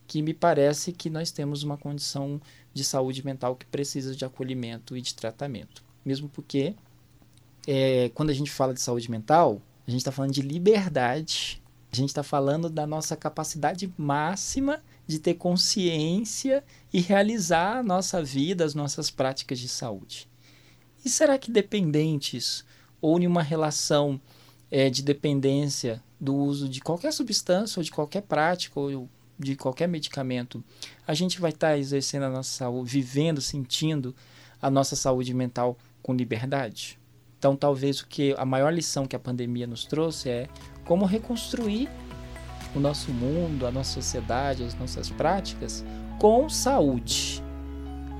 [0.07, 2.41] que me parece que nós temos uma condição
[2.72, 5.85] de saúde mental que precisa de acolhimento e de tratamento.
[6.03, 6.74] Mesmo porque,
[7.66, 11.61] é, quando a gente fala de saúde mental, a gente está falando de liberdade,
[11.93, 14.83] a gente está falando da nossa capacidade máxima
[15.13, 20.27] de ter consciência e realizar a nossa vida, as nossas práticas de saúde.
[21.05, 22.65] E será que dependentes
[23.01, 24.19] ou em uma relação
[24.71, 29.07] é, de dependência do uso de qualquer substância ou de qualquer prática ou
[29.39, 30.65] de qualquer medicamento,
[31.07, 34.15] a gente vai estar tá exercendo a nossa saúde, vivendo, sentindo
[34.63, 36.99] a nossa saúde mental com liberdade?
[37.39, 40.49] Então, talvez o que a maior lição que a pandemia nos trouxe é
[40.85, 41.91] como reconstruir
[42.75, 45.85] o nosso mundo, a nossa sociedade, as nossas práticas
[46.18, 47.43] com saúde,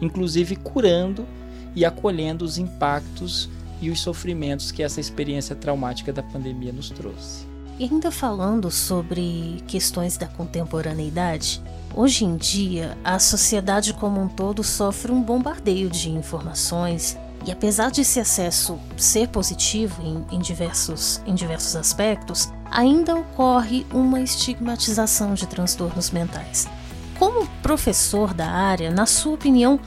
[0.01, 1.27] inclusive curando
[1.75, 3.49] e acolhendo os impactos
[3.81, 7.47] e os sofrimentos que essa experiência traumática da pandemia nos trouxe.
[7.79, 11.61] E ainda falando sobre questões da contemporaneidade,
[11.95, 17.17] hoje em dia a sociedade como um todo sofre um bombardeio de informações
[17.47, 23.87] e apesar de esse acesso ser positivo em, em, diversos, em diversos aspectos, ainda ocorre
[23.93, 26.69] uma estigmatização de transtornos mentais.
[27.19, 29.79] Como professor da área, na sua opinião,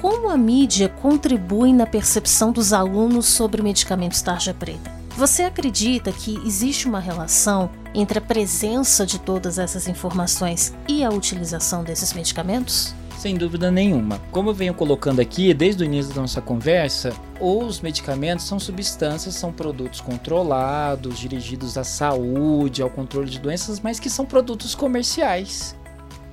[0.00, 4.90] como a mídia contribui na percepção dos alunos sobre medicamentos tarja preta?
[5.16, 11.10] Você acredita que existe uma relação entre a presença de todas essas informações e a
[11.10, 12.94] utilização desses medicamentos?
[13.22, 14.18] Sem dúvida nenhuma.
[14.32, 19.36] Como eu venho colocando aqui desde o início da nossa conversa, os medicamentos são substâncias,
[19.36, 25.76] são produtos controlados, dirigidos à saúde, ao controle de doenças, mas que são produtos comerciais.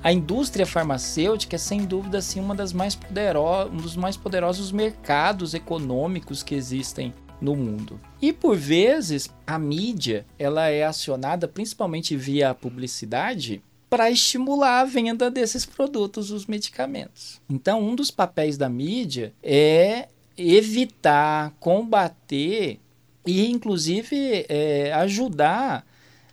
[0.02, 4.72] A indústria farmacêutica é sem dúvida assim uma das mais poderosos, um dos mais poderosos
[4.72, 8.00] mercados econômicos que existem no mundo.
[8.20, 15.28] E por vezes a mídia ela é acionada principalmente via publicidade para estimular a venda
[15.28, 17.40] desses produtos, os medicamentos.
[17.50, 22.78] Então, um dos papéis da mídia é evitar, combater
[23.26, 25.84] e, inclusive, é, ajudar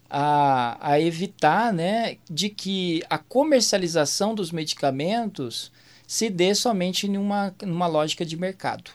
[0.08, 5.72] a, a evitar né, de que a comercialização dos medicamentos
[6.06, 8.92] se dê somente em uma, numa lógica de mercado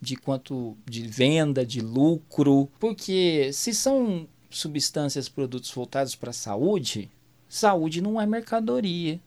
[0.00, 7.10] de quanto de venda, de lucro, porque se são substâncias, produtos voltados para a saúde,
[7.48, 9.20] saúde não é mercadoria.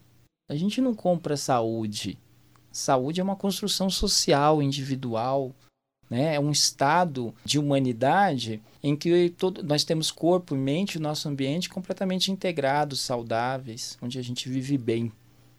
[0.48, 2.18] A gente não compra saúde.
[2.70, 5.54] Saúde é uma construção social, individual,
[6.12, 6.34] né?
[6.34, 11.70] É um estado de humanidade em que todo, nós temos corpo, mente, o nosso ambiente
[11.70, 15.10] completamente integrados, saudáveis, onde a gente vive bem.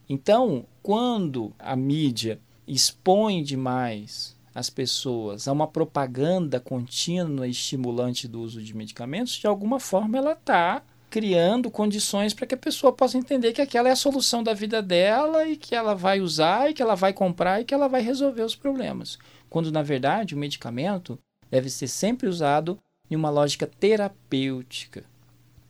[0.08, 8.42] Então, quando a mídia expõe demais as pessoas a uma propaganda contínua e estimulante do
[8.42, 10.84] uso de medicamentos, de alguma forma ela está
[11.14, 14.82] criando condições para que a pessoa possa entender que aquela é a solução da vida
[14.82, 18.02] dela e que ela vai usar e que ela vai comprar e que ela vai
[18.02, 19.20] resolver os problemas
[19.54, 21.20] quando na verdade o medicamento
[21.52, 25.04] deve ser sempre usado em uma lógica terapêutica,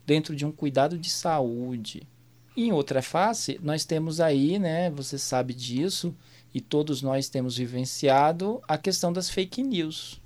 [0.05, 2.07] dentro de um cuidado de saúde.
[2.55, 6.15] Em outra face, nós temos aí, né, você sabe disso,
[6.53, 10.21] e todos nós temos vivenciado a questão das fake news,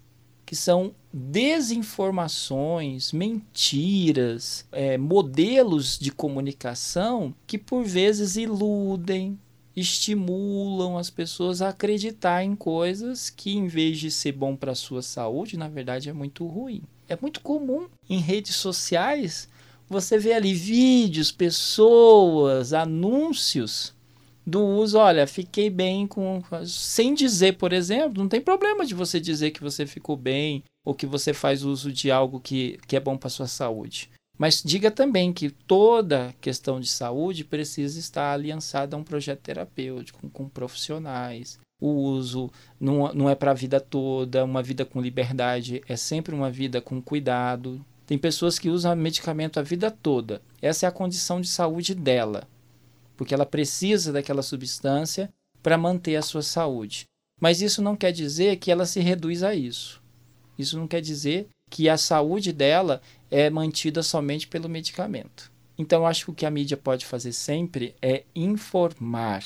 [0.45, 9.39] que são desinformações, mentiras, é, modelos de comunicação que por vezes iludem,
[9.75, 14.75] estimulam as pessoas a acreditar em coisas que, em vez de ser bom para a
[14.75, 16.83] sua saúde, na verdade é muito ruim.
[17.09, 19.49] É muito comum em redes sociais
[19.89, 23.96] você ver ali vídeos, pessoas, anúncios
[24.47, 24.97] do uso.
[24.97, 26.41] Olha, fiquei bem com.
[26.65, 30.95] Sem dizer, por exemplo, não tem problema de você dizer que você ficou bem ou
[30.95, 34.09] que você faz uso de algo que, que é bom para sua saúde.
[34.37, 40.29] Mas diga também que toda questão de saúde precisa estar aliançada a um projeto terapêutico,
[40.29, 41.59] com, profissionais.
[41.81, 46.33] O uso não, não é para a vida toda, uma vida com liberdade é sempre
[46.33, 47.83] uma vida com cuidado.
[48.05, 50.41] Tem pessoas que usam medicamento a vida toda.
[50.61, 52.47] Essa é a condição de saúde dela,
[53.17, 57.05] porque ela precisa daquela substância para manter a sua saúde.
[57.41, 60.01] Mas isso não quer dizer que ela se reduz a isso.
[60.57, 65.51] Isso não quer dizer que a saúde dela é mantida somente pelo medicamento.
[65.77, 69.43] Então, acho que o que a mídia pode fazer sempre é informar,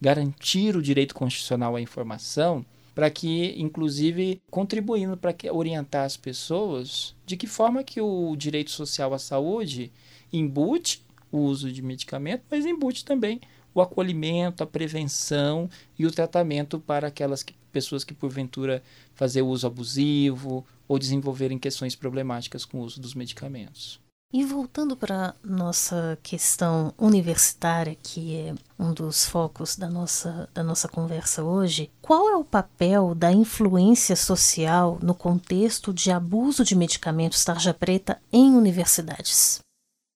[0.00, 2.64] garantir o direito constitucional à informação,
[2.94, 9.12] para que, inclusive, contribuindo para orientar as pessoas de que forma que o direito social
[9.12, 9.92] à saúde
[10.32, 13.40] embute o uso de medicamento, mas embute também
[13.74, 15.68] o acolhimento, a prevenção
[15.98, 18.82] e o tratamento para aquelas que, pessoas que porventura
[19.14, 24.00] fazer uso abusivo ou desenvolverem questões problemáticas com o uso dos medicamentos.
[24.32, 30.88] E voltando para nossa questão universitária, que é um dos focos da nossa, da nossa
[30.88, 37.44] conversa hoje, qual é o papel da influência social no contexto de abuso de medicamentos
[37.44, 39.60] tarja preta em universidades?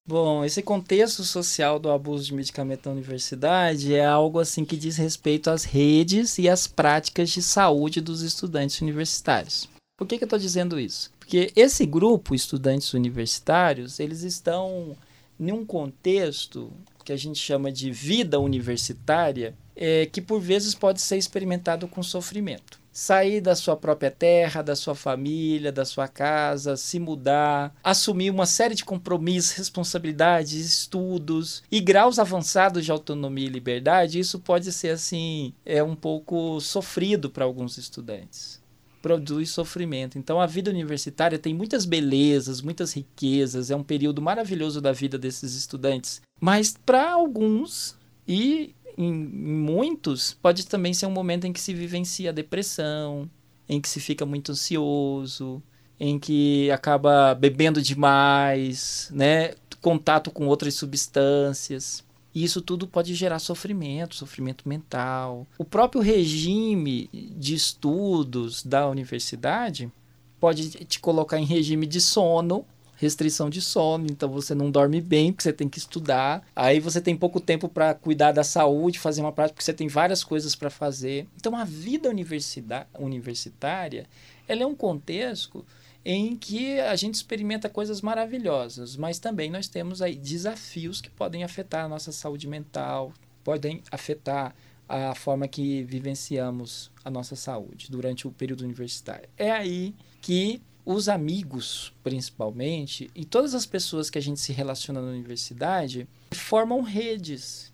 [0.06, 4.96] Bom, esse contexto social do abuso de medicamento na universidade é algo assim que diz
[4.96, 9.68] respeito às redes e às práticas de saúde dos estudantes universitários.
[9.96, 11.12] Por que, que eu estou dizendo isso?
[11.18, 14.96] Porque esse grupo, estudantes universitários, eles estão
[15.38, 16.72] em um contexto
[17.04, 22.02] que a gente chama de vida universitária, é, que por vezes pode ser experimentado com
[22.02, 28.30] sofrimento sair da sua própria terra, da sua família, da sua casa, se mudar, assumir
[28.30, 34.72] uma série de compromissos, responsabilidades, estudos e graus avançados de autonomia e liberdade, isso pode
[34.72, 38.60] ser assim, é um pouco sofrido para alguns estudantes.
[39.00, 40.18] Produz sofrimento.
[40.18, 45.16] Então a vida universitária tem muitas belezas, muitas riquezas, é um período maravilhoso da vida
[45.16, 46.20] desses estudantes.
[46.38, 47.96] Mas para alguns,
[48.32, 53.28] e em muitos, pode também ser um momento em que se vivencia a depressão,
[53.68, 55.62] em que se fica muito ansioso,
[55.98, 59.54] em que acaba bebendo demais, né?
[59.80, 62.04] Contato com outras substâncias.
[62.34, 65.46] E isso tudo pode gerar sofrimento, sofrimento mental.
[65.58, 69.90] O próprio regime de estudos da universidade
[70.38, 72.64] pode te colocar em regime de sono
[73.00, 76.46] restrição de sono, então você não dorme bem porque você tem que estudar.
[76.54, 79.88] Aí você tem pouco tempo para cuidar da saúde, fazer uma prática porque você tem
[79.88, 81.26] várias coisas para fazer.
[81.34, 84.06] Então a vida universitária,
[84.46, 85.64] ela é um contexto
[86.04, 91.42] em que a gente experimenta coisas maravilhosas, mas também nós temos aí desafios que podem
[91.42, 94.54] afetar a nossa saúde mental, podem afetar
[94.86, 99.28] a forma que vivenciamos a nossa saúde durante o período universitário.
[99.38, 105.00] É aí que os amigos, principalmente, e todas as pessoas que a gente se relaciona
[105.00, 107.70] na universidade, formam redes.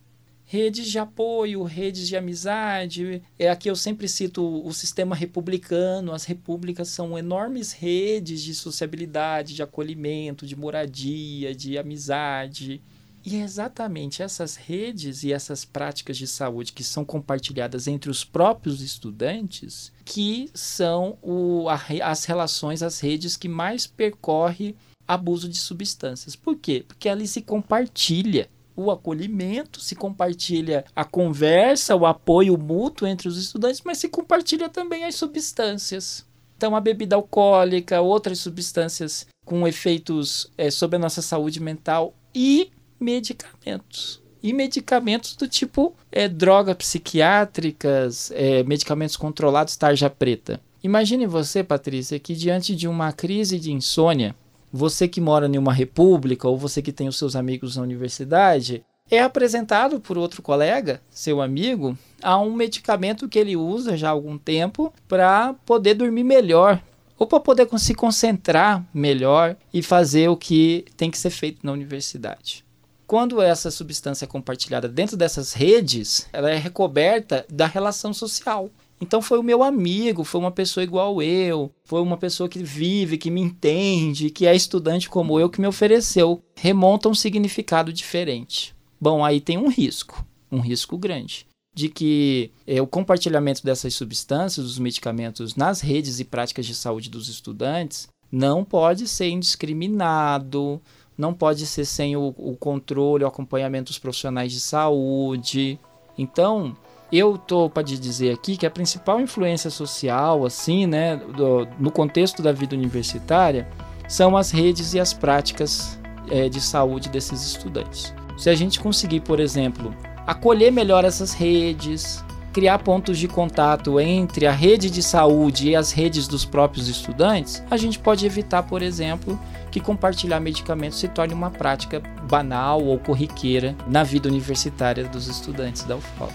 [0.49, 3.21] Redes de apoio, redes de amizade.
[3.37, 6.13] É aqui eu sempre cito o sistema republicano.
[6.13, 12.81] As repúblicas são enormes redes de sociabilidade, de acolhimento, de moradia, de amizade.
[13.27, 18.23] E é exatamente essas redes e essas práticas de saúde que são compartilhadas entre os
[18.25, 24.77] próprios estudantes que são o, a, as relações, as redes que mais percorre
[25.09, 26.37] abuso de substâncias.
[26.37, 26.85] Por quê?
[26.87, 33.37] Porque ali se compartilha o acolhimento, se compartilha a conversa, o apoio mútuo entre os
[33.37, 36.25] estudantes, mas se compartilha também as substâncias.
[36.57, 42.71] Então, a bebida alcoólica, outras substâncias com efeitos é, sobre a nossa saúde mental e
[42.99, 44.23] medicamentos.
[44.43, 50.61] E medicamentos do tipo é, drogas psiquiátricas, é, medicamentos controlados, tarja preta.
[50.83, 54.37] Imagine você, Patrícia, que diante de uma crise de insônia,
[54.73, 58.85] você que mora em uma república ou você que tem os seus amigos na universidade,
[59.11, 64.11] é apresentado por outro colega, seu amigo, a um medicamento que ele usa já há
[64.11, 66.83] algum tempo para poder dormir melhor
[67.19, 71.73] ou para poder se concentrar melhor e fazer o que tem que ser feito na
[71.73, 72.66] universidade.
[73.07, 78.69] Quando essa substância é compartilhada dentro dessas redes, ela é recoberta da relação social.
[79.01, 83.19] Então foi o meu amigo, foi uma pessoa igual eu, foi uma pessoa que vive,
[83.19, 86.43] que me entende, que é estudante como eu, que me ofereceu.
[86.57, 88.75] Remonta um significado diferente.
[89.01, 94.67] Bom, aí tem um risco, um risco grande, de que é, o compartilhamento dessas substâncias,
[94.67, 100.81] os medicamentos nas redes e práticas de saúde dos estudantes, não pode ser indiscriminado,
[101.17, 105.79] não pode ser sem o, o controle, o acompanhamento dos profissionais de saúde.
[106.19, 106.77] Então,
[107.11, 112.43] eu tô para dizer aqui que a principal influência social, assim, né, do, no contexto
[112.43, 113.69] da vida universitária,
[114.09, 115.99] são as redes e as práticas
[116.31, 118.15] é, de saúde desses estudantes.
[118.37, 119.95] Se a gente conseguir, por exemplo,
[120.27, 122.25] acolher melhor essas redes,
[122.57, 127.63] criar pontos de contato entre a rede de saúde e as redes dos próprios estudantes,
[127.71, 129.39] a gente pode evitar, por exemplo,
[129.71, 135.83] que compartilhar medicamentos se torne uma prática banal ou corriqueira na vida universitária dos estudantes
[135.83, 136.33] da UFOP.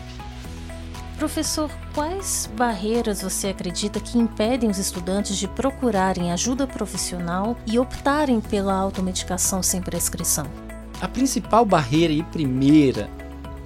[1.18, 8.40] Professor, quais barreiras você acredita que impedem os estudantes de procurarem ajuda profissional e optarem
[8.40, 10.46] pela automedicação sem prescrição?
[11.02, 13.10] A principal barreira e primeira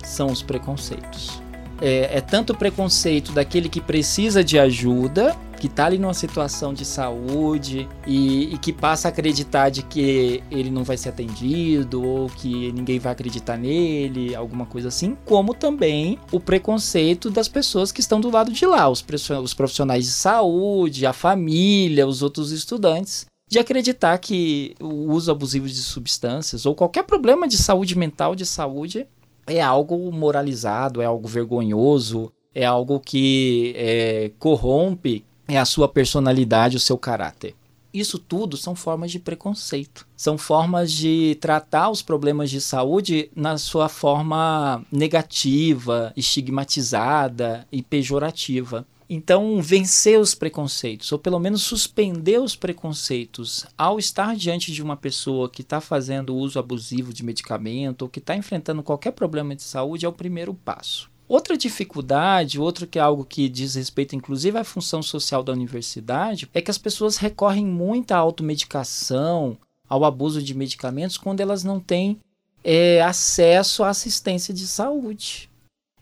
[0.06, 1.44] são os preconceitos.
[1.82, 6.74] É, é tanto o preconceito daquele que precisa de ajuda que está ali numa situação
[6.74, 12.04] de saúde e, e, que passa a acreditar de que ele não vai ser atendido
[12.04, 17.92] ou que ninguém vai acreditar nele, alguma coisa assim, como também o preconceito das pessoas
[17.92, 19.04] que estão do lado de lá, os,
[19.42, 25.68] os profissionais de saúde, a família, os outros estudantes, de acreditar que o uso abusivo
[25.68, 29.08] de substâncias ou qualquer problema de saúde mental, de saúde,
[29.48, 36.80] é algo moralizado, é algo vergonhoso, é algo que é, corrompe a sua personalidade, o
[36.80, 37.56] seu caráter.
[37.94, 40.06] Isso tudo são formas de preconceito.
[40.18, 48.86] São formas de tratar os problemas de saúde na sua forma negativa, estigmatizada e pejorativa.
[49.08, 54.98] Então, vencer os preconceitos, ou pelo menos suspender os preconceitos, ao estar diante de uma
[54.98, 59.62] pessoa que está fazendo uso abusivo de medicamento ou que está enfrentando qualquer problema de
[59.62, 61.10] saúde, é o primeiro passo.
[61.28, 66.50] Outra dificuldade, outro que é algo que diz respeito inclusive à função social da universidade,
[66.54, 71.80] é que as pessoas recorrem muito à automedicação, ao abuso de medicamentos, quando elas não
[71.80, 72.20] têm
[72.64, 75.50] é, acesso à assistência de saúde.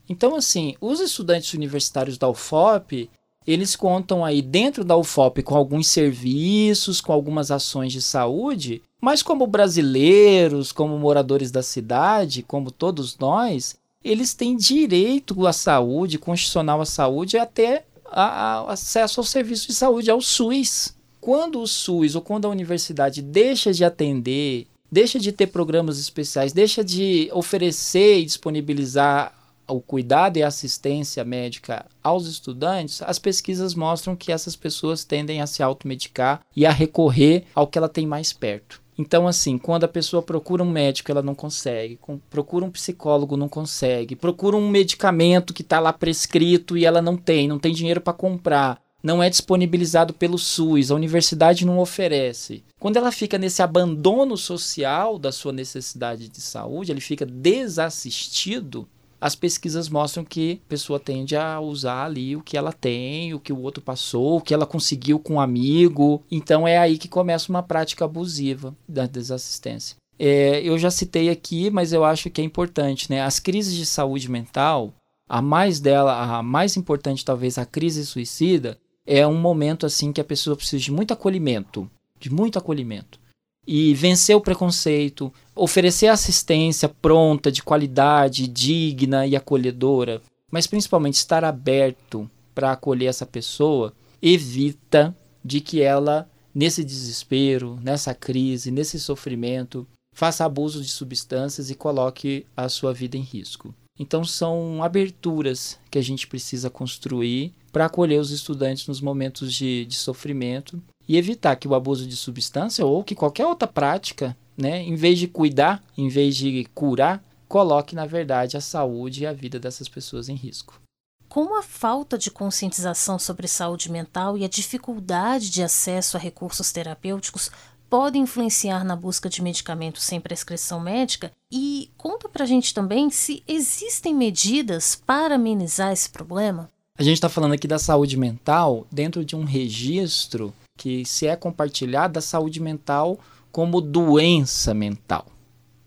[0.10, 3.10] Então, assim, os estudantes universitários da UFOP,
[3.45, 9.22] eles contam aí dentro da UFOP com alguns serviços, com algumas ações de saúde, mas
[9.22, 16.82] como brasileiros, como moradores da cidade, como todos nós, eles têm direito à saúde, constitucional
[16.82, 20.95] à saúde, até a, a, acesso ao serviço de saúde, ao SUS.
[21.20, 26.51] Quando o SUS ou quando a universidade deixa de atender, deixa de ter programas especiais,
[26.54, 29.34] deixa de oferecer e disponibilizar
[29.68, 35.47] o cuidado e assistência médica aos estudantes, as pesquisas mostram que essas pessoas tendem a
[35.47, 38.82] se automedicar e a recorrer ao que ela tem mais perto.
[38.97, 41.99] Então, assim, quando a pessoa procura um médico, ela não consegue,
[42.30, 47.18] procura um psicólogo, não consegue, procura um medicamento que está lá prescrito e ela não
[47.18, 52.64] tem, não tem dinheiro para comprar, não é disponibilizado pelo SUS, a universidade não oferece.
[52.80, 58.88] Quando ela fica nesse abandono social da sua necessidade de saúde, ele fica desassistido,
[59.24, 63.40] as pesquisas mostram que a pessoa tende a usar ali o que ela tem, o
[63.40, 66.22] que o outro passou, o que ela conseguiu com um amigo.
[66.30, 69.96] Então é aí que começa uma prática abusiva da desassistência.
[70.20, 73.22] É, eu já citei aqui, mas eu acho que é importante, né?
[73.22, 74.94] As crises de saúde mental,
[75.30, 80.20] a mais dela, a mais importante talvez a crise suicida, é um momento assim que
[80.20, 83.23] a pessoa precisa de muito acolhimento, de muito acolhimento
[83.66, 91.43] e vencer o preconceito, oferecer assistência pronta, de qualidade, digna e acolhedora, mas principalmente estar
[91.43, 99.88] aberto para acolher essa pessoa, evita de que ela, nesse desespero, nessa crise, nesse sofrimento,
[100.14, 103.74] faça abuso de substâncias e coloque a sua vida em risco.
[103.99, 109.86] Então, são aberturas que a gente precisa construir para acolher os estudantes nos momentos de,
[109.86, 114.82] de sofrimento e evitar que o abuso de substância ou que qualquer outra prática, né,
[114.82, 119.34] em vez de cuidar, em vez de curar, coloque, na verdade, a saúde e a
[119.34, 120.82] vida dessas pessoas em risco.
[121.30, 126.72] Como a falta de conscientização sobre saúde mental e a dificuldade de acesso a recursos
[126.72, 127.49] terapêuticos
[127.89, 131.32] podem influenciar na busca de medicamentos sem prescrição médica?
[131.51, 136.70] E conta pra gente também se existem medidas para amenizar esse problema?
[136.97, 141.36] A gente está falando aqui da saúde mental dentro de um registro que se é
[141.36, 143.20] compartilhada a saúde mental
[143.52, 145.28] como doença mental.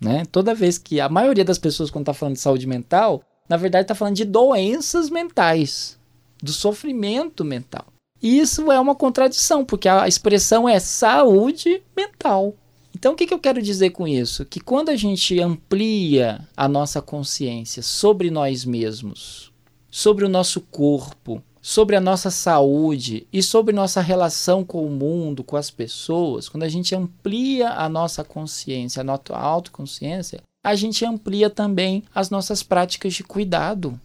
[0.00, 0.24] Né?
[0.30, 3.84] Toda vez que a maioria das pessoas, quando está falando de saúde mental, na verdade
[3.84, 5.98] está falando de doenças mentais,
[6.42, 7.86] do sofrimento mental.
[8.22, 12.54] E isso é uma contradição, porque a expressão é saúde mental.
[12.94, 14.44] Então, o que, que eu quero dizer com isso?
[14.46, 19.52] Que quando a gente amplia a nossa consciência sobre nós mesmos,
[19.90, 25.42] sobre o nosso corpo, sobre a nossa saúde e sobre nossa relação com o mundo,
[25.42, 31.04] com as pessoas, quando a gente amplia a nossa consciência, a nossa autoconsciência, a gente
[31.04, 34.00] amplia também as nossas práticas de cuidado.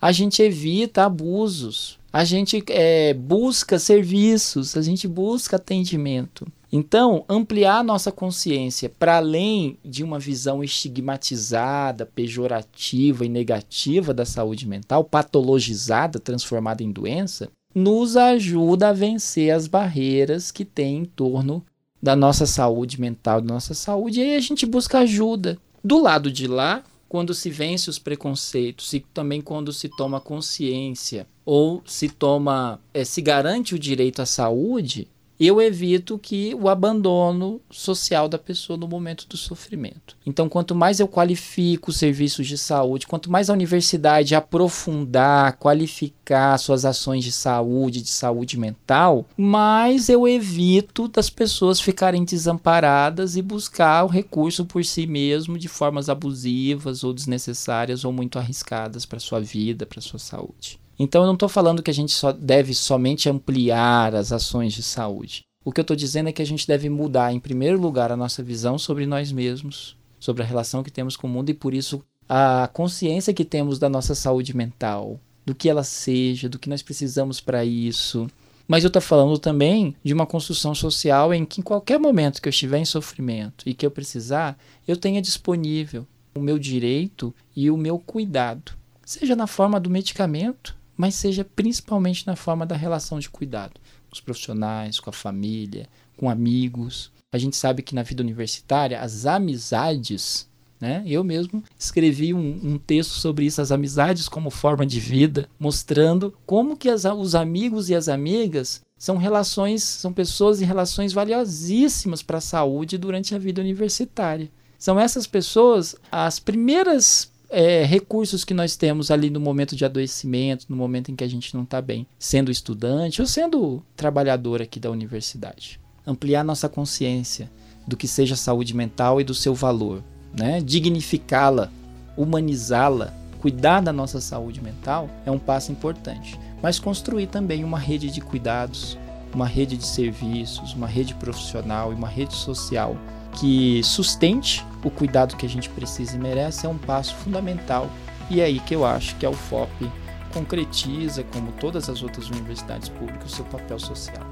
[0.00, 6.46] A gente evita abusos, a gente é, busca serviços, a gente busca atendimento.
[6.72, 14.68] Então, ampliar nossa consciência para além de uma visão estigmatizada, pejorativa e negativa da saúde
[14.68, 21.64] mental, patologizada, transformada em doença, nos ajuda a vencer as barreiras que tem em torno
[22.02, 25.58] da nossa saúde mental, da nossa saúde, e aí a gente busca ajuda.
[25.82, 31.26] Do lado de lá, quando se vence os preconceitos e também quando se toma consciência
[31.44, 35.08] ou se toma, é, se garante o direito à saúde,
[35.46, 40.14] eu evito que o abandono social da pessoa no momento do sofrimento.
[40.26, 46.58] Então, quanto mais eu qualifico os serviços de saúde, quanto mais a universidade aprofundar, qualificar
[46.58, 53.42] suas ações de saúde, de saúde mental, mais eu evito das pessoas ficarem desamparadas e
[53.42, 59.18] buscar o recurso por si mesmo de formas abusivas ou desnecessárias ou muito arriscadas para
[59.18, 60.79] sua vida, para sua saúde.
[61.02, 64.82] Então eu não estou falando que a gente só deve somente ampliar as ações de
[64.82, 65.44] saúde.
[65.64, 68.16] O que eu estou dizendo é que a gente deve mudar, em primeiro lugar, a
[68.18, 71.72] nossa visão sobre nós mesmos, sobre a relação que temos com o mundo e por
[71.72, 76.68] isso a consciência que temos da nossa saúde mental, do que ela seja, do que
[76.68, 78.28] nós precisamos para isso,
[78.70, 82.46] Mas eu estou falando também de uma construção social em que, em qualquer momento que
[82.46, 87.68] eu estiver em sofrimento e que eu precisar, eu tenha disponível o meu direito e
[87.68, 88.70] o meu cuidado,
[89.04, 94.12] seja na forma do medicamento, mas seja principalmente na forma da relação de cuidado com
[94.12, 97.10] os profissionais, com a família, com amigos.
[97.32, 100.46] A gente sabe que na vida universitária as amizades
[100.78, 101.02] né?
[101.06, 106.34] Eu mesmo escrevi um, um, texto sobre isso, as amizades como forma de vida, mostrando
[106.46, 112.22] como que as, os amigos e as amigas são relações, são pessoas e relações valiosíssimas
[112.22, 114.50] para a saúde durante a vida universitária.
[114.78, 120.66] São essas pessoas as primeiras é, recursos que nós temos ali no momento de adoecimento,
[120.68, 124.78] no momento em que a gente não está bem, sendo estudante ou sendo trabalhador aqui
[124.78, 125.80] da universidade.
[126.06, 127.50] Ampliar nossa consciência
[127.86, 130.60] do que seja saúde mental e do seu valor né?
[130.60, 131.70] dignificá-la,
[132.16, 136.38] humanizá-la, cuidar da nossa saúde mental é um passo importante.
[136.62, 138.98] Mas construir também uma rede de cuidados,
[139.32, 142.96] uma rede de serviços, uma rede profissional e uma rede social
[143.32, 147.90] que sustente o cuidado que a gente precisa e merece é um passo fundamental.
[148.30, 149.90] E é aí que eu acho que a UFOP
[150.32, 154.24] concretiza, como todas as outras universidades públicas, o seu papel social.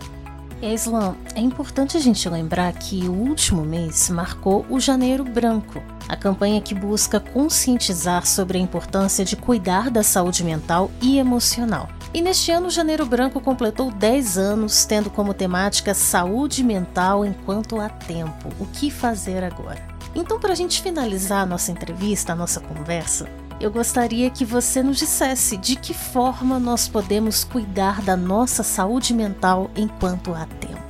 [0.61, 5.81] E Islam, é importante a gente lembrar que o último mês marcou o Janeiro Branco,
[6.09, 11.89] a campanha que busca conscientizar sobre a importância de cuidar da saúde mental e emocional.
[12.19, 17.89] E neste ano, Janeiro Branco completou 10 anos, tendo como temática saúde mental enquanto há
[17.89, 18.49] tempo.
[18.59, 19.81] O que fazer agora?
[20.17, 23.29] Então, para a gente finalizar a nossa entrevista, a nossa conversa,
[23.61, 29.15] eu gostaria que você nos dissesse de que forma nós podemos cuidar da nossa saúde
[29.15, 30.83] mental enquanto há tempo.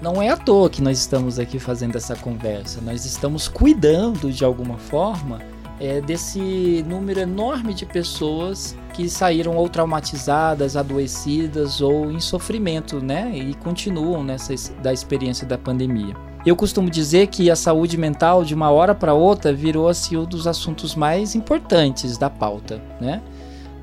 [0.00, 4.46] Não é à toa que nós estamos aqui fazendo essa conversa, nós estamos cuidando de
[4.46, 5.51] alguma forma
[5.82, 13.32] é, desse número enorme de pessoas que saíram ou traumatizadas, adoecidas ou em sofrimento, né?
[13.36, 16.14] E continuam nessa da experiência da pandemia.
[16.46, 20.24] Eu costumo dizer que a saúde mental, de uma hora para outra, virou assim um
[20.24, 23.20] dos assuntos mais importantes da pauta, né?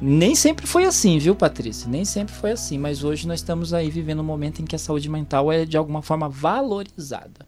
[0.02, 1.90] Nem sempre foi assim, viu, Patrícia?
[1.90, 4.80] Nem sempre foi assim, mas hoje nós estamos aí vivendo um momento em que a
[4.80, 7.46] saúde mental é de alguma forma valorizada,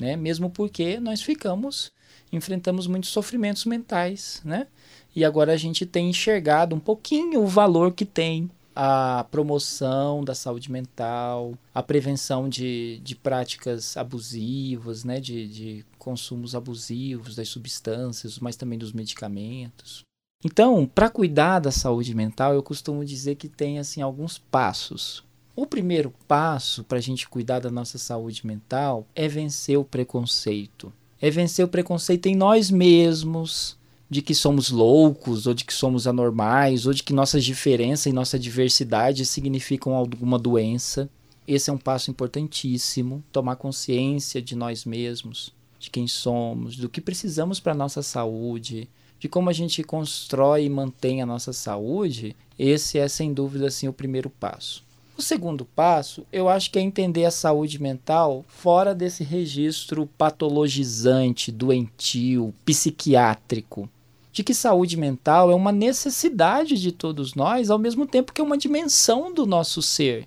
[0.00, 0.16] né?
[0.16, 1.92] Mesmo porque nós ficamos,
[2.32, 4.66] enfrentamos muitos sofrimentos mentais, né?
[5.14, 10.34] E agora a gente tem enxergado um pouquinho o valor que tem a promoção da
[10.34, 18.38] saúde mental, a prevenção de, de práticas abusivas, né, de, de consumos abusivos das substâncias,
[18.38, 20.02] mas também dos medicamentos.
[20.42, 25.22] Então, para cuidar da saúde mental, eu costumo dizer que tem assim alguns passos.
[25.60, 30.90] O primeiro passo para a gente cuidar da nossa saúde mental é vencer o preconceito.
[31.20, 33.76] É vencer o preconceito em nós mesmos,
[34.08, 38.12] de que somos loucos, ou de que somos anormais, ou de que nossas diferenças e
[38.14, 41.10] nossa diversidade significam alguma doença.
[41.46, 47.02] Esse é um passo importantíssimo, tomar consciência de nós mesmos, de quem somos, do que
[47.02, 48.88] precisamos para a nossa saúde,
[49.18, 52.34] de como a gente constrói e mantém a nossa saúde.
[52.58, 54.88] Esse é sem dúvida assim o primeiro passo.
[55.20, 61.52] O segundo passo, eu acho que é entender a saúde mental fora desse registro patologizante,
[61.52, 63.86] doentio, psiquiátrico
[64.32, 68.44] de que saúde mental é uma necessidade de todos nós, ao mesmo tempo que é
[68.44, 70.26] uma dimensão do nosso ser.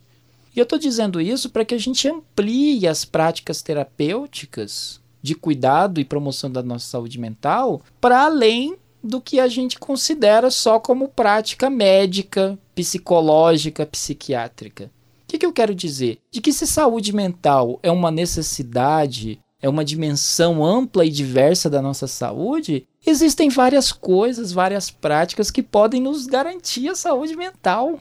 [0.56, 6.00] E eu estou dizendo isso para que a gente amplie as práticas terapêuticas de cuidado
[6.00, 11.10] e promoção da nossa saúde mental para além do que a gente considera só como
[11.10, 14.86] prática médica, psicológica, psiquiátrica.
[14.86, 16.20] O que, que eu quero dizer?
[16.32, 21.82] De que se saúde mental é uma necessidade é uma dimensão ampla e diversa da
[21.82, 27.98] nossa saúde, existem várias coisas, várias práticas que podem nos garantir a saúde mental.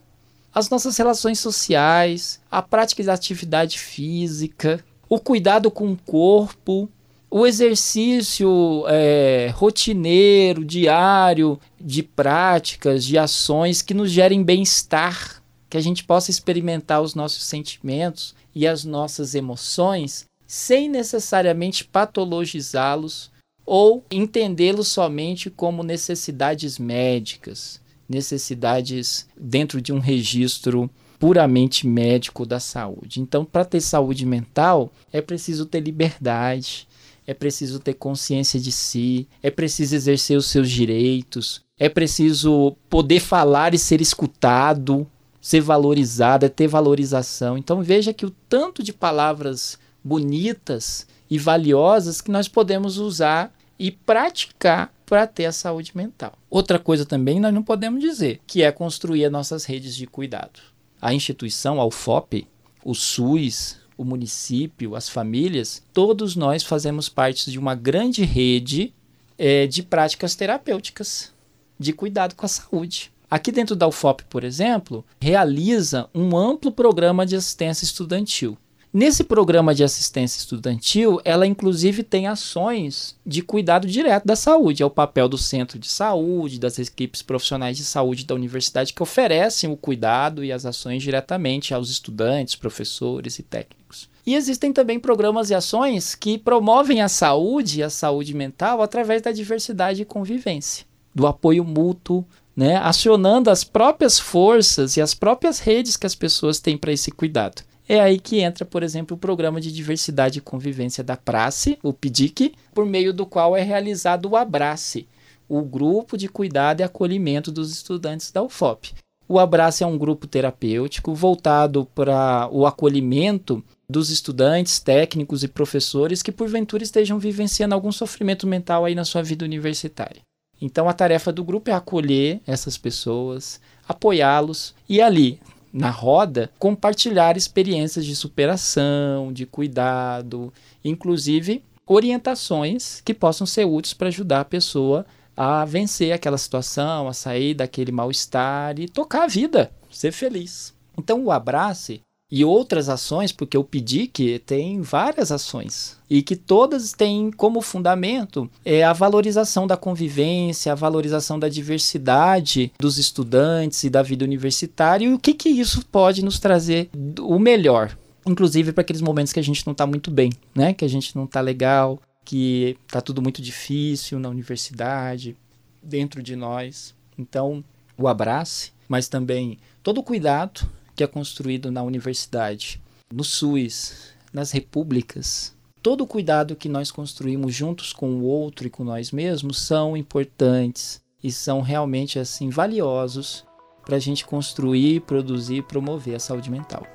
[0.52, 6.90] As nossas relações sociais, a prática de atividade física, o cuidado com o corpo,
[7.34, 15.80] o exercício é, rotineiro, diário, de práticas, de ações que nos gerem bem-estar, que a
[15.80, 23.30] gente possa experimentar os nossos sentimentos e as nossas emoções sem necessariamente patologizá-los
[23.64, 33.22] ou entendê-los somente como necessidades médicas, necessidades dentro de um registro puramente médico da saúde.
[33.22, 36.86] Então, para ter saúde mental, é preciso ter liberdade,
[37.26, 43.20] é preciso ter consciência de si, é preciso exercer os seus direitos, é preciso poder
[43.20, 45.06] falar e ser escutado,
[45.40, 47.58] ser valorizado, é ter valorização.
[47.58, 53.90] Então, veja que o tanto de palavras bonitas e valiosas que nós podemos usar e
[53.90, 56.32] praticar para ter a saúde mental.
[56.48, 60.60] Outra coisa também nós não podemos dizer, que é construir as nossas redes de cuidado.
[61.00, 62.46] a instituição, a UFOP,
[62.84, 68.92] o SUS, o município, as famílias, todos nós fazemos parte de uma grande rede
[69.38, 71.32] é, de práticas terapêuticas
[71.78, 73.12] de cuidado com a saúde.
[73.30, 78.58] Aqui dentro da UFOP, por exemplo, realiza um amplo programa de assistência estudantil.
[78.94, 84.82] Nesse programa de assistência estudantil, ela inclusive tem ações de cuidado direto da saúde.
[84.82, 89.02] É o papel do centro de saúde, das equipes profissionais de saúde da universidade que
[89.02, 94.10] oferecem o cuidado e as ações diretamente aos estudantes, professores e técnicos.
[94.26, 99.22] E existem também programas e ações que promovem a saúde e a saúde mental através
[99.22, 100.84] da diversidade e convivência,
[101.14, 106.60] do apoio mútuo, né, acionando as próprias forças e as próprias redes que as pessoas
[106.60, 107.62] têm para esse cuidado.
[107.88, 111.92] É aí que entra, por exemplo, o Programa de Diversidade e Convivência da Prace, o
[111.92, 115.06] PDIC, por meio do qual é realizado o Abrace,
[115.48, 118.94] o Grupo de Cuidado e Acolhimento dos Estudantes da UFOP.
[119.28, 126.22] O Abrace é um grupo terapêutico voltado para o acolhimento dos estudantes, técnicos e professores
[126.22, 130.22] que porventura estejam vivenciando algum sofrimento mental aí na sua vida universitária.
[130.60, 135.40] Então a tarefa do grupo é acolher essas pessoas, apoiá-los e ali,
[135.72, 140.52] na roda, compartilhar experiências de superação, de cuidado,
[140.84, 145.06] inclusive orientações que possam ser úteis para ajudar a pessoa
[145.36, 150.74] a vencer aquela situação, a sair daquele mal-estar e tocar a vida, ser feliz.
[150.96, 152.00] Então o abrace
[152.32, 158.50] e outras ações, porque pedi que tem várias ações e que todas têm como fundamento
[158.64, 165.04] é a valorização da convivência, a valorização da diversidade dos estudantes e da vida universitária
[165.04, 166.88] e o que que isso pode nos trazer
[167.20, 170.72] o melhor, inclusive para aqueles momentos que a gente não está muito bem, né?
[170.72, 175.36] Que a gente não está legal, que está tudo muito difícil na universidade,
[175.82, 176.94] dentro de nós.
[177.18, 177.62] Então,
[177.98, 182.80] o abraço, mas também todo o cuidado que é construído na universidade,
[183.12, 188.70] no SUS, nas repúblicas, todo o cuidado que nós construímos juntos com o outro e
[188.70, 193.44] com nós mesmos são importantes e são realmente assim valiosos
[193.84, 196.86] para a gente construir, produzir e promover a saúde mental.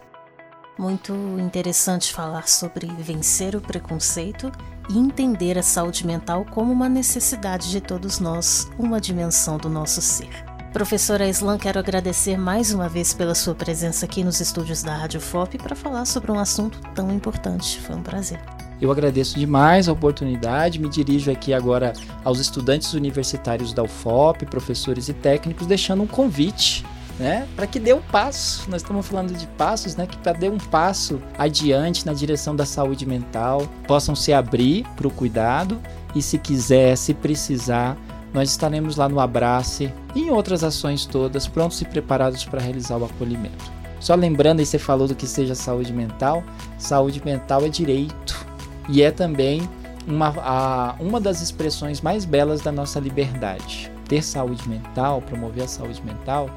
[0.80, 4.52] Muito interessante falar sobre vencer o preconceito
[4.90, 10.02] e entender a saúde mental como uma necessidade de todos nós, uma dimensão do nosso
[10.02, 10.57] ser.
[10.74, 15.20] Professora Islan, quero agradecer mais uma vez pela sua presença aqui nos estúdios da Rádio
[15.20, 17.80] FOP para falar sobre um assunto tão importante.
[17.80, 18.40] Foi um prazer.
[18.80, 21.94] Eu agradeço demais a oportunidade, me dirijo aqui agora
[22.24, 26.86] aos estudantes universitários da UFOP, professores e técnicos, deixando um convite
[27.18, 28.70] né, para que dê um passo.
[28.70, 32.66] Nós estamos falando de passos, né, que para dê um passo adiante na direção da
[32.66, 35.82] saúde mental, possam se abrir para o cuidado
[36.14, 37.98] e se quiser, se precisar,
[38.38, 42.96] nós estaremos lá no Abrace e em outras ações todas, prontos e preparados para realizar
[42.98, 43.72] o acolhimento.
[44.00, 46.44] Só lembrando, aí você falou do que seja saúde mental,
[46.78, 48.46] saúde mental é direito
[48.88, 49.68] e é também
[50.08, 53.92] uma, a, uma das expressões mais belas da nossa liberdade.
[54.08, 56.48] Ter saúde mental, promover a saúde mental,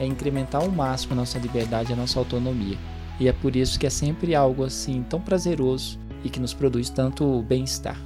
[0.00, 2.76] é incrementar ao máximo a nossa liberdade a nossa autonomia.
[3.20, 6.90] E é por isso que é sempre algo assim tão prazeroso e que nos produz
[6.90, 7.96] tanto bem-estar.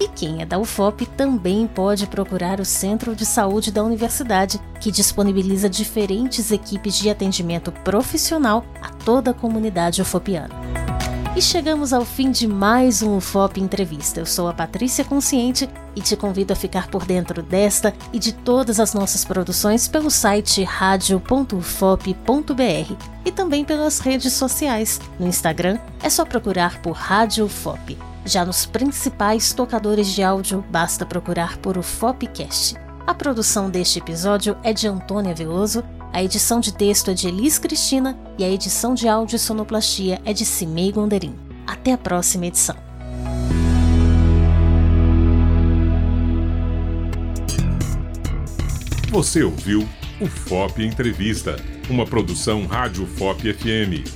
[0.00, 4.92] E quem é da UFOP também pode procurar o Centro de Saúde da Universidade, que
[4.92, 10.54] disponibiliza diferentes equipes de atendimento profissional a toda a comunidade ufopiana.
[11.38, 14.18] E chegamos ao fim de mais um UFOP Entrevista.
[14.18, 18.32] Eu sou a Patrícia Consciente e te convido a ficar por dentro desta e de
[18.32, 21.62] todas as nossas produções pelo site radio.ufop.br
[23.24, 25.00] e também pelas redes sociais.
[25.16, 27.96] No Instagram é só procurar por Rádio UFOP.
[28.24, 32.87] Já nos principais tocadores de áudio, basta procurar por UFOPcast.
[33.08, 35.82] A produção deste episódio é de Antônia Veloso
[36.12, 40.20] a edição de texto é de Elis Cristina e a edição de áudio e sonoplastia
[40.26, 41.34] é de Cimei Gonderim.
[41.66, 42.76] Até a próxima edição.
[49.08, 49.88] Você ouviu
[50.20, 51.56] o FOP Entrevista
[51.88, 54.06] uma produção Rádio FOP FM.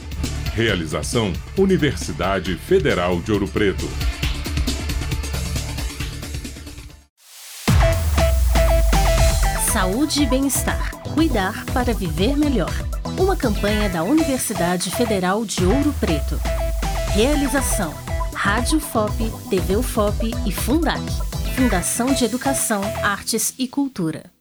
[0.52, 3.88] Realização Universidade Federal de Ouro Preto.
[9.72, 10.90] Saúde e bem-estar.
[11.14, 12.70] Cuidar para viver melhor.
[13.18, 16.38] Uma campanha da Universidade Federal de Ouro Preto.
[17.14, 17.90] Realização:
[18.34, 21.00] Rádio FOP, TV UFOP e Fundac.
[21.56, 24.31] Fundação de Educação, Artes e Cultura.